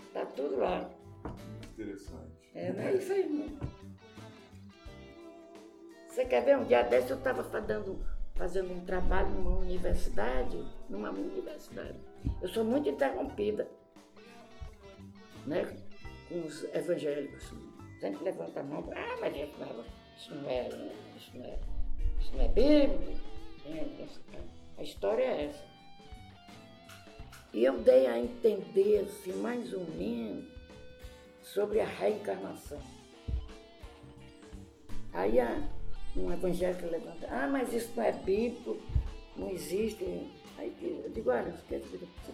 [0.07, 0.89] Está tudo lá.
[1.73, 2.37] Interessante.
[2.53, 3.57] É, não é isso aí, não.
[6.09, 6.57] Você quer ver?
[6.57, 8.03] Um dia desse eu estava fazendo,
[8.35, 12.06] fazendo um trabalho numa universidade, numa universidade.
[12.41, 13.67] Eu sou muito interrompida,
[15.45, 15.65] né?
[16.27, 17.53] Com os evangélicos.
[17.99, 21.59] Sempre levanta a mão, ah, mas isso não é, isso não é, isso não é,
[22.19, 23.27] isso não é bíblico.
[24.77, 25.65] A história é essa.
[27.53, 30.45] E eu dei a entender, assim, mais ou menos,
[31.41, 32.79] sobre a reencarnação.
[35.13, 35.37] Aí
[36.15, 38.77] um evangélico levanta, ah, mas isso não é bíblico,
[39.35, 40.05] não existe.
[40.57, 41.79] Aí eu digo, olha, você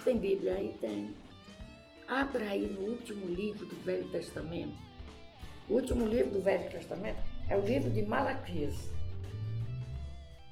[0.03, 0.55] tem Bíblia?
[0.55, 1.13] Aí tem.
[2.07, 4.77] Abra aí no último livro do Velho Testamento.
[5.69, 8.75] O último livro do Velho Testamento é o livro de Malaquias.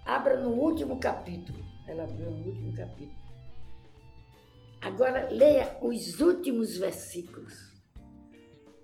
[0.05, 1.59] Abra no último capítulo.
[1.87, 3.21] Ela abriu no último capítulo.
[4.81, 7.71] Agora leia os últimos versículos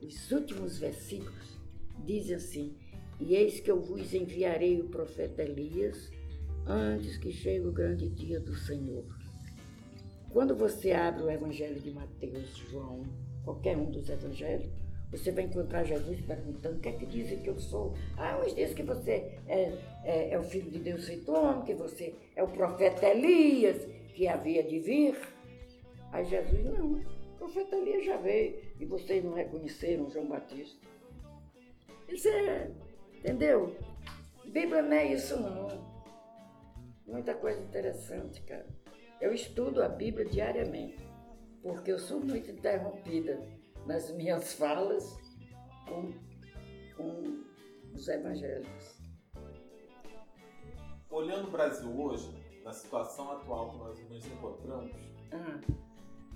[0.01, 1.57] os últimos versículos
[2.05, 2.77] dizem assim:
[3.19, 6.09] E eis que eu vos enviarei o profeta Elias
[6.67, 9.05] antes que chegue o grande dia do Senhor.
[10.29, 13.03] Quando você abre o Evangelho de Mateus, João,
[13.43, 14.69] qualquer um dos evangelhos,
[15.09, 17.93] você vai encontrar Jesus perguntando: o que é que dizem que eu sou?
[18.17, 21.73] Ah, uns dizem que você é, é, é o filho de Deus feito homem, que
[21.73, 25.17] você é o profeta Elias, que havia de vir.
[26.11, 30.85] Aí Jesus, não, o profeta Elias já veio e vocês não reconheceram João Batista.
[32.09, 32.69] Isso é,
[33.17, 33.75] entendeu?
[34.45, 35.96] Bíblia não é isso não.
[37.07, 38.67] Muita coisa interessante, cara.
[39.21, 41.07] Eu estudo a Bíblia diariamente,
[41.63, 43.41] porque eu sou muito interrompida
[43.85, 45.17] nas minhas falas
[45.87, 46.11] com,
[46.95, 47.43] com
[47.93, 49.01] os evangélicos.
[51.09, 52.29] Olhando o Brasil hoje,
[52.63, 54.91] na situação atual que nós nos encontramos,
[55.31, 55.87] ah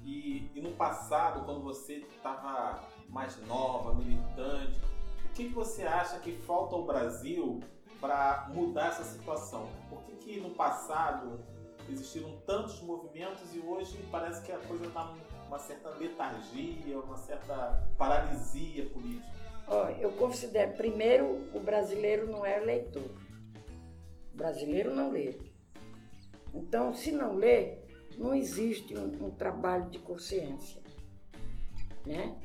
[0.04, 4.80] e, e no passado, quando você estava mais nova, militante,
[5.26, 7.60] o que, que você acha que falta ao Brasil
[8.02, 9.70] para mudar essa situação?
[9.88, 11.40] Por que, que no passado
[11.88, 15.14] existiram tantos movimentos e hoje parece que a coisa está
[15.46, 19.30] numa certa letargia, uma certa paralisia política?
[19.68, 23.10] Oh, eu considero, primeiro, o brasileiro não é leitor.
[24.34, 25.38] O brasileiro não lê.
[26.54, 27.78] Então, se não lê,
[28.18, 30.82] não existe um, um trabalho de consciência,
[32.06, 32.38] né?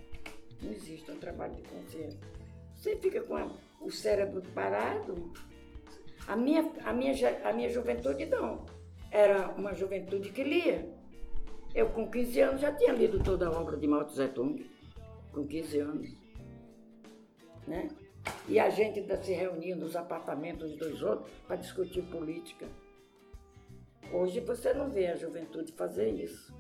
[0.63, 2.21] Não existe um trabalho de consciência.
[2.75, 3.51] Você fica com a,
[3.81, 5.33] o cérebro parado.
[6.27, 7.13] A minha, a, minha,
[7.45, 8.65] a minha juventude não.
[9.11, 10.89] Era uma juventude que lia.
[11.75, 14.69] Eu, com 15 anos, já tinha lido toda a obra de Mao Tse Tung.
[15.33, 16.09] Com 15 anos.
[17.67, 17.89] Né?
[18.49, 22.67] E a gente ainda se reunia nos apartamentos dos outros para discutir política.
[24.13, 26.55] Hoje você não vê a juventude fazer isso.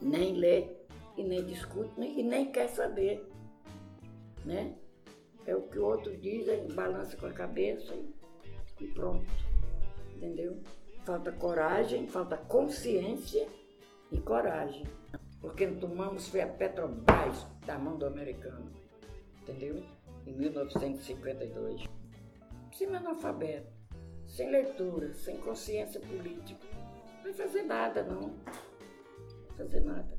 [0.00, 0.68] Nem lê,
[1.16, 3.26] e nem discute, e nem quer saber.
[4.44, 4.74] Né?
[5.46, 7.94] É o que o outro diz, aí balança com a cabeça
[8.80, 9.24] e, pronto.
[10.16, 10.60] Entendeu?
[11.04, 13.46] Falta coragem, falta consciência
[14.10, 14.84] e coragem.
[15.40, 18.72] Porque tomamos foi a Petrobras da mão do americano.
[19.42, 19.84] Entendeu?
[20.26, 21.84] Em 1952.
[22.72, 23.72] Semi-analfabeto,
[24.26, 26.66] sem leitura, sem consciência política.
[27.18, 28.20] Não vai fazer nada, não.
[28.20, 28.30] Não
[29.56, 30.16] vai fazer nada.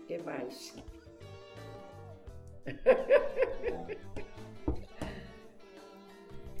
[0.00, 0.74] O que mais?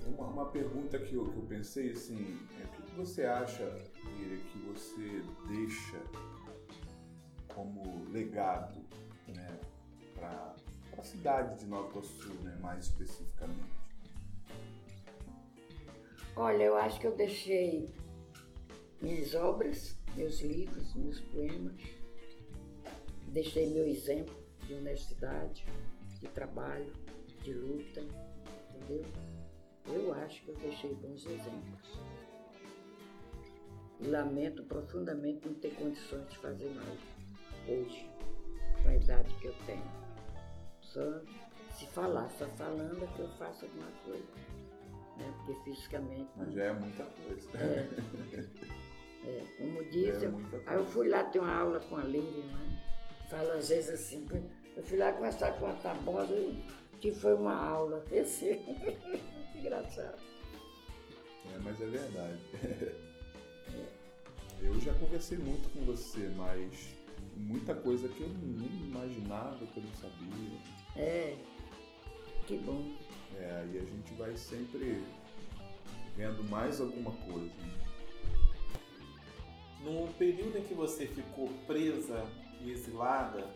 [0.06, 3.64] Uma, uma, pergunta que eu, que eu pensei assim, é, o que você acha,
[4.04, 6.00] Miriam, que você deixa
[7.54, 8.84] como legado
[9.28, 9.58] né,
[10.14, 10.54] para
[10.98, 13.84] a cidade de Nova Iguaçu, né, mais especificamente?
[16.36, 17.94] Olha, eu acho que eu deixei
[19.00, 21.80] minhas obras, meus livros, meus poemas,
[23.28, 24.34] deixei meu exemplo
[24.66, 25.64] de honestidade,
[26.24, 26.92] de trabalho,
[27.42, 28.00] de luta,
[28.70, 29.04] entendeu?
[29.86, 32.00] Eu acho que eu deixei bons exemplos.
[34.00, 36.98] E lamento profundamente não ter condições de fazer mais
[37.68, 38.10] hoje,
[38.82, 39.84] com a idade que eu tenho.
[40.80, 41.20] Só
[41.74, 44.24] se falar, só falando é que eu faço alguma coisa.
[45.18, 45.32] Né?
[45.44, 46.28] Porque fisicamente.
[46.36, 47.50] Mas já é muita coisa.
[47.58, 47.88] É,
[49.28, 50.32] é como disse, é
[50.66, 52.82] aí eu fui lá ter uma aula com a Líria, né?
[53.30, 54.26] Fala às vezes assim,
[54.76, 56.34] eu fui lá conversar com a Tabosa
[57.00, 58.02] que foi uma aula.
[58.10, 58.60] Esse.
[59.54, 60.18] Engraçado.
[61.52, 62.38] É, mas é verdade.
[64.62, 66.96] Eu já conversei muito com você, mas
[67.36, 70.58] muita coisa que eu nem imaginava, que eu não sabia.
[70.96, 71.36] É,
[72.46, 72.90] que bom.
[73.36, 75.04] É, aí a gente vai sempre
[76.16, 77.52] vendo mais alguma coisa.
[79.82, 82.24] No período em que você ficou presa
[82.62, 83.46] e exilada,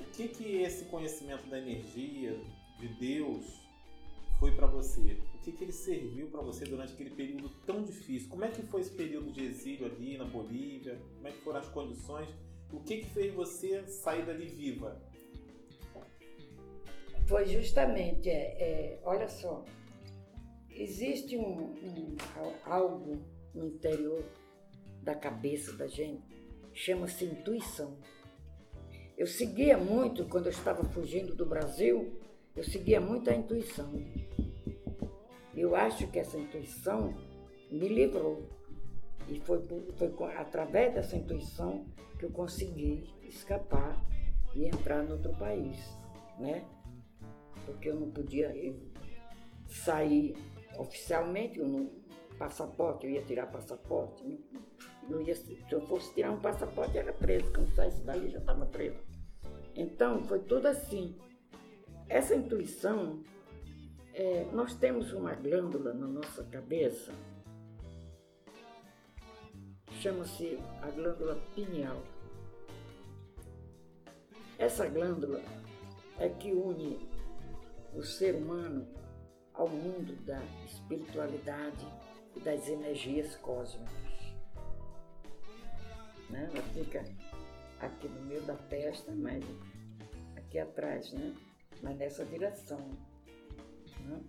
[0.00, 2.38] o que que esse conhecimento da energia,
[2.78, 3.44] de Deus,
[4.38, 5.20] foi para você?
[5.34, 8.28] O que, que ele serviu para você durante aquele período tão difícil?
[8.28, 11.00] Como é que foi esse período de exílio ali na Bolívia?
[11.16, 12.28] Como é que foram as condições?
[12.72, 15.00] O que, que fez você sair dali viva?
[17.26, 19.64] Foi justamente, é, é, olha só,
[20.70, 22.16] existe um, um,
[22.64, 23.22] algo
[23.54, 24.24] no interior
[25.02, 26.22] da cabeça da gente,
[26.72, 27.98] chama-se intuição.
[29.18, 32.16] Eu seguia muito, quando eu estava fugindo do Brasil,
[32.54, 33.90] eu seguia muito a intuição.
[35.52, 37.12] Eu acho que essa intuição
[37.68, 38.48] me livrou.
[39.28, 39.60] E foi,
[39.96, 41.84] foi através dessa intuição
[42.16, 44.00] que eu consegui escapar
[44.54, 45.76] e entrar em outro país,
[46.38, 46.64] né?
[47.66, 48.54] Porque eu não podia
[49.66, 50.36] sair
[50.78, 51.90] oficialmente, eu não,
[52.38, 54.24] passaporte, eu ia tirar passaporte.
[55.10, 57.52] Ia, se eu fosse tirar um passaporte, era preso.
[57.52, 59.07] Quando saísse daí, já estava preso.
[59.78, 61.16] Então, foi tudo assim.
[62.08, 63.22] Essa intuição
[64.12, 67.12] é, nós temos uma glândula na nossa cabeça,
[70.00, 72.02] chama-se a glândula pineal.
[74.58, 75.40] Essa glândula
[76.18, 76.98] é que une
[77.94, 78.84] o ser humano
[79.54, 81.86] ao mundo da espiritualidade
[82.34, 83.94] e das energias cósmicas.
[86.28, 86.50] Né?
[86.52, 87.04] Ela fica
[87.80, 89.44] aqui no meio da testa, mas
[90.36, 91.34] aqui atrás, né?
[91.82, 92.90] mas nessa direção.
[94.06, 94.20] Né?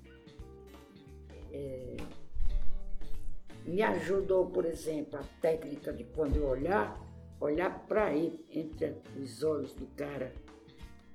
[1.52, 1.98] É,
[3.66, 7.00] me ajudou, por exemplo, a técnica de quando eu olhar,
[7.40, 10.34] olhar para aí, entre os olhos do cara.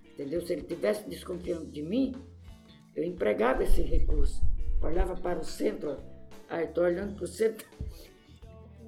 [0.05, 0.41] Entendeu?
[0.41, 2.15] Se ele estivesse desconfiando de mim,
[2.95, 4.41] eu empregava esse recurso.
[4.81, 5.97] Olhava para o centro,
[6.49, 7.67] aí estou olhando para o centro.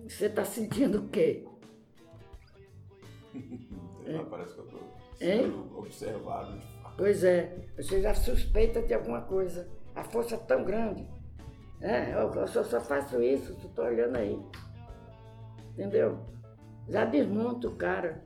[0.08, 1.44] Você está sentindo o quê?
[4.06, 4.18] É.
[4.24, 4.80] Parece que eu estou
[5.18, 9.68] sendo observado de Pois é, você já suspeita de alguma coisa.
[9.94, 11.06] A força é tão grande.
[11.80, 14.38] É, eu, eu só, só faço isso, estou olhando aí.
[15.72, 16.18] Entendeu?
[16.88, 18.24] Já desmonto o cara.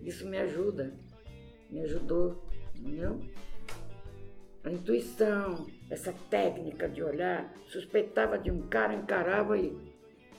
[0.00, 0.94] Isso me ajuda.
[1.70, 2.42] Me ajudou.
[2.74, 3.20] Entendeu?
[4.64, 9.76] A intuição, essa técnica de olhar, suspeitava de um cara, encarava e.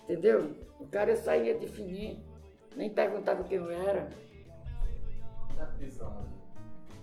[0.03, 0.55] Entendeu?
[0.79, 2.21] O cara saía de fininho,
[2.77, 4.07] nem perguntava quem eu era.
[5.57, 6.27] Na prisão,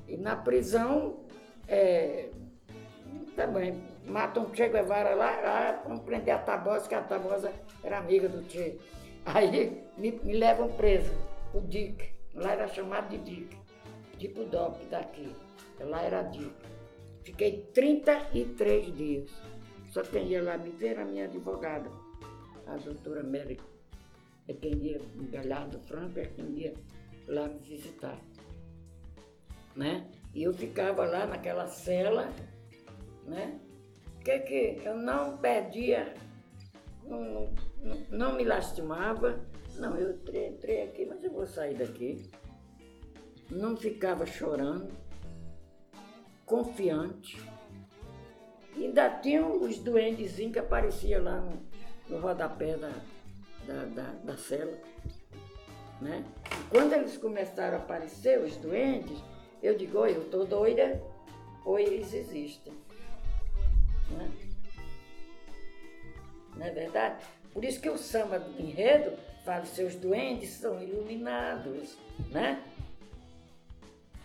[0.09, 1.20] e na prisão,
[1.68, 2.31] é,
[3.37, 7.53] também, matam o Che Guevara lá, lá vamos prender a Tabosa, que a Tabosa
[7.83, 8.79] era amiga do Che.
[9.27, 11.12] Aí me, me levam preso,
[11.53, 13.59] o Dick, lá era chamado de Dick,
[14.18, 15.35] Dipudop daqui.
[15.81, 16.55] Lá era DIP.
[17.25, 19.31] Fiquei 33 dias.
[19.91, 21.91] Só quem ia lá me ver era a minha advogada,
[22.66, 23.59] a doutora Mary.
[24.47, 26.75] É quem ia, Galhardo Franco, é quem ia
[27.27, 28.19] lá me visitar.
[29.75, 30.07] Né?
[30.35, 32.31] E eu ficava lá naquela cela,
[33.25, 33.59] né?
[34.25, 36.15] Que que eu não perdia,
[37.05, 39.41] não, não, não me lastimava.
[39.77, 42.31] Não, eu entrei, entrei aqui, mas eu vou sair daqui.
[43.51, 44.89] Não ficava chorando,
[46.47, 47.39] confiante.
[48.77, 51.63] Ainda tinham os duendezinhos que apareciam lá no,
[52.09, 52.93] no rodapé da,
[53.67, 54.79] da, da, da cela.
[56.01, 56.25] Né?
[56.61, 59.19] E quando eles começaram a aparecer, os duendes,
[59.62, 61.01] eu digo, oi, eu estou doida,
[61.65, 62.73] ou eles existem.
[64.11, 64.31] Né?
[66.57, 67.25] Não é verdade?
[67.53, 71.97] Por isso que o samba do enredo fala seus duendes são iluminados,
[72.31, 72.62] né?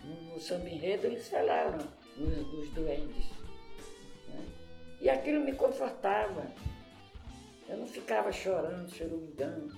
[0.04, 1.78] No samba enredo eles falaram
[2.16, 3.30] dos, duendes.
[4.28, 4.44] Né?
[5.00, 6.46] E aquilo me confortava.
[7.70, 9.72] Eu não ficava chorando, choramingando,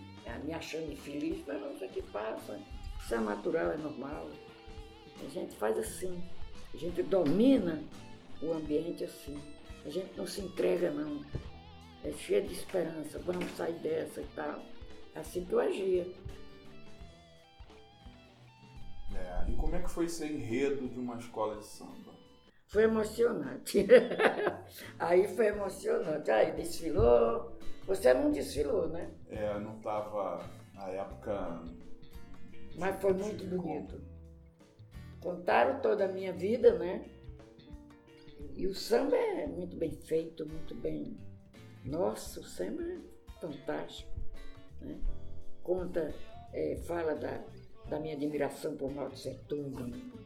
[0.45, 2.59] me achando infeliz, mas não, isso aqui passa.
[2.99, 4.31] Isso é natural, é normal.
[5.23, 6.23] A gente faz assim.
[6.73, 7.85] A gente domina
[8.41, 9.39] o ambiente assim.
[9.85, 11.23] A gente não se entrega, não.
[12.03, 13.19] É cheio de esperança.
[13.19, 14.63] Vamos sair dessa e tal.
[15.15, 16.07] Assim que eu agia.
[19.15, 22.13] É, e como é que foi ser enredo de uma escola de samba?
[22.69, 23.87] Foi emocionante.
[24.99, 26.31] Aí foi emocionante.
[26.31, 27.53] Aí desfilou.
[27.87, 29.11] Você não desfilou, né?
[29.29, 31.63] É, não estava na época.
[32.79, 34.01] Mas foi muito bonito.
[35.21, 37.05] Contaram toda a minha vida, né?
[38.57, 41.17] E o samba é muito bem feito, muito bem.
[41.85, 42.99] Nossa, o samba é
[43.41, 44.11] fantástico.
[44.81, 45.01] Né?
[45.63, 46.13] Conta,
[46.53, 47.43] é, fala da,
[47.89, 49.73] da minha admiração por Tse Tung,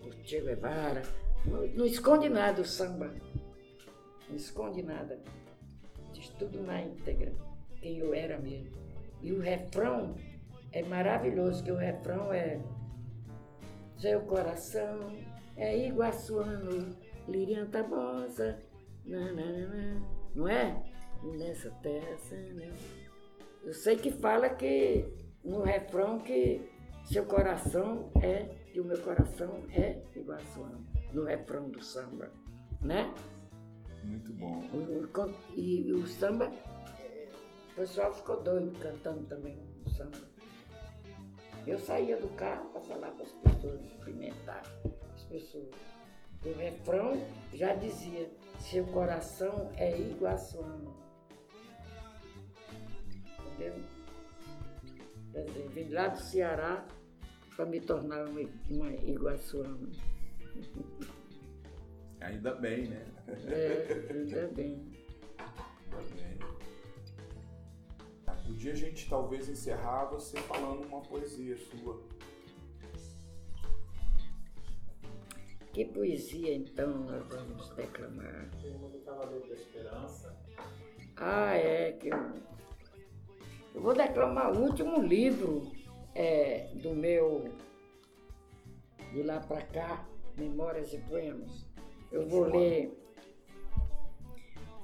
[0.02, 1.02] por Che Guevara.
[1.44, 3.14] Não, não esconde nada o samba.
[4.28, 5.20] Não esconde nada.
[6.12, 7.32] Diz tudo na íntegra,
[7.87, 8.76] quem eu era mesmo.
[9.22, 10.16] E o refrão
[10.72, 12.61] é maravilhoso, que o refrão é
[13.97, 15.12] seu coração
[15.57, 16.95] é iguaçuano,
[17.28, 18.62] Lirian Tabosa,
[19.05, 20.03] nananana,
[20.34, 20.82] não é?
[21.22, 22.16] Nessa terra,
[22.55, 22.70] né?
[23.64, 25.07] Eu sei que fala que
[25.43, 26.61] no refrão que
[27.05, 32.30] seu coração é, e o meu coração é iguaçuano, no refrão do samba,
[32.82, 33.14] né?
[34.05, 34.62] Muito bom.
[35.55, 36.53] e, e o samba,
[37.77, 39.55] o pessoal ficou doido cantando também
[39.85, 40.16] o samba.
[41.66, 44.62] Eu saía do carro para falar com as pessoas, cumprimentar
[45.14, 45.68] as pessoas.
[46.43, 47.22] O refrão
[47.53, 50.97] já dizia, seu coração é iguaçuano.
[53.47, 53.74] Entendeu?
[55.33, 56.87] Quer dizer, vim lá do Ceará
[57.55, 59.87] para me tornar uma, uma iguaçuana.
[62.22, 63.05] Ainda bem, né?
[63.49, 64.83] É, ainda bem.
[65.39, 66.57] Ainda bem.
[68.47, 72.01] Podia a gente talvez encerrar você falando uma poesia sua.
[75.72, 78.49] Que poesia então nós vamos declamar?
[78.62, 80.36] Tema do Cavaleiro da Esperança.
[81.16, 82.18] Ah, é que eu,
[83.74, 85.72] eu vou declamar o último livro
[86.14, 87.53] é, do meu
[89.12, 91.66] de lá para cá, Memórias e Poemas.
[92.12, 92.97] Eu vou ler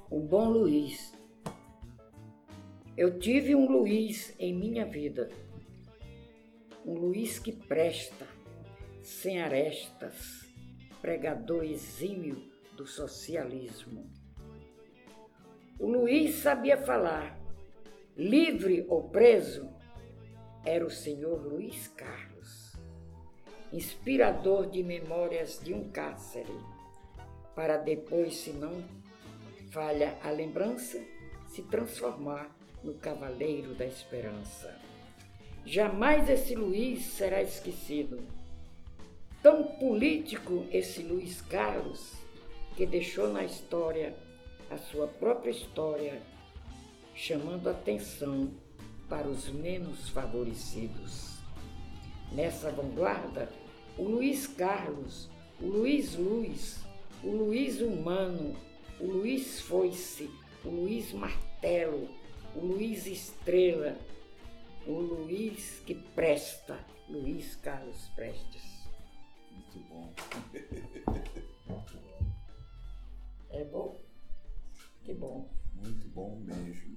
[0.09, 1.13] O Bom Luiz.
[2.95, 5.27] Eu tive um Luiz em minha vida,
[6.85, 8.27] um Luiz que presta,
[9.01, 10.47] sem arestas,
[11.01, 12.35] pregador exímio
[12.77, 14.07] do socialismo.
[15.79, 17.39] O Luiz sabia falar,
[18.15, 19.67] livre ou preso,
[20.63, 22.73] era o senhor Luiz Carlos,
[23.71, 26.55] inspirador de memórias de um cárcere,
[27.55, 28.83] para depois, se não
[29.71, 31.03] falha a lembrança,
[31.47, 34.75] se transformar no Cavaleiro da Esperança.
[35.65, 38.21] Jamais esse Luiz será esquecido.
[39.41, 42.13] Tão político esse Luiz Carlos
[42.75, 44.15] que deixou na história
[44.69, 46.21] a sua própria história,
[47.13, 48.51] chamando atenção
[49.07, 51.37] para os menos favorecidos.
[52.31, 53.49] Nessa vanguarda,
[53.97, 55.29] o Luiz Carlos,
[55.61, 56.79] o Luiz Luz,
[57.23, 58.55] o Luiz Humano,
[58.99, 60.29] o Luiz Foice,
[60.65, 62.09] o Luiz Martelo,
[62.55, 63.97] o Luiz Estrela,
[64.85, 66.77] o Luiz que presta,
[67.09, 68.87] Luiz Carlos Prestes.
[69.51, 70.13] Muito bom.
[73.49, 73.99] É bom?
[75.03, 75.49] Que bom.
[75.75, 76.92] Muito bom mesmo.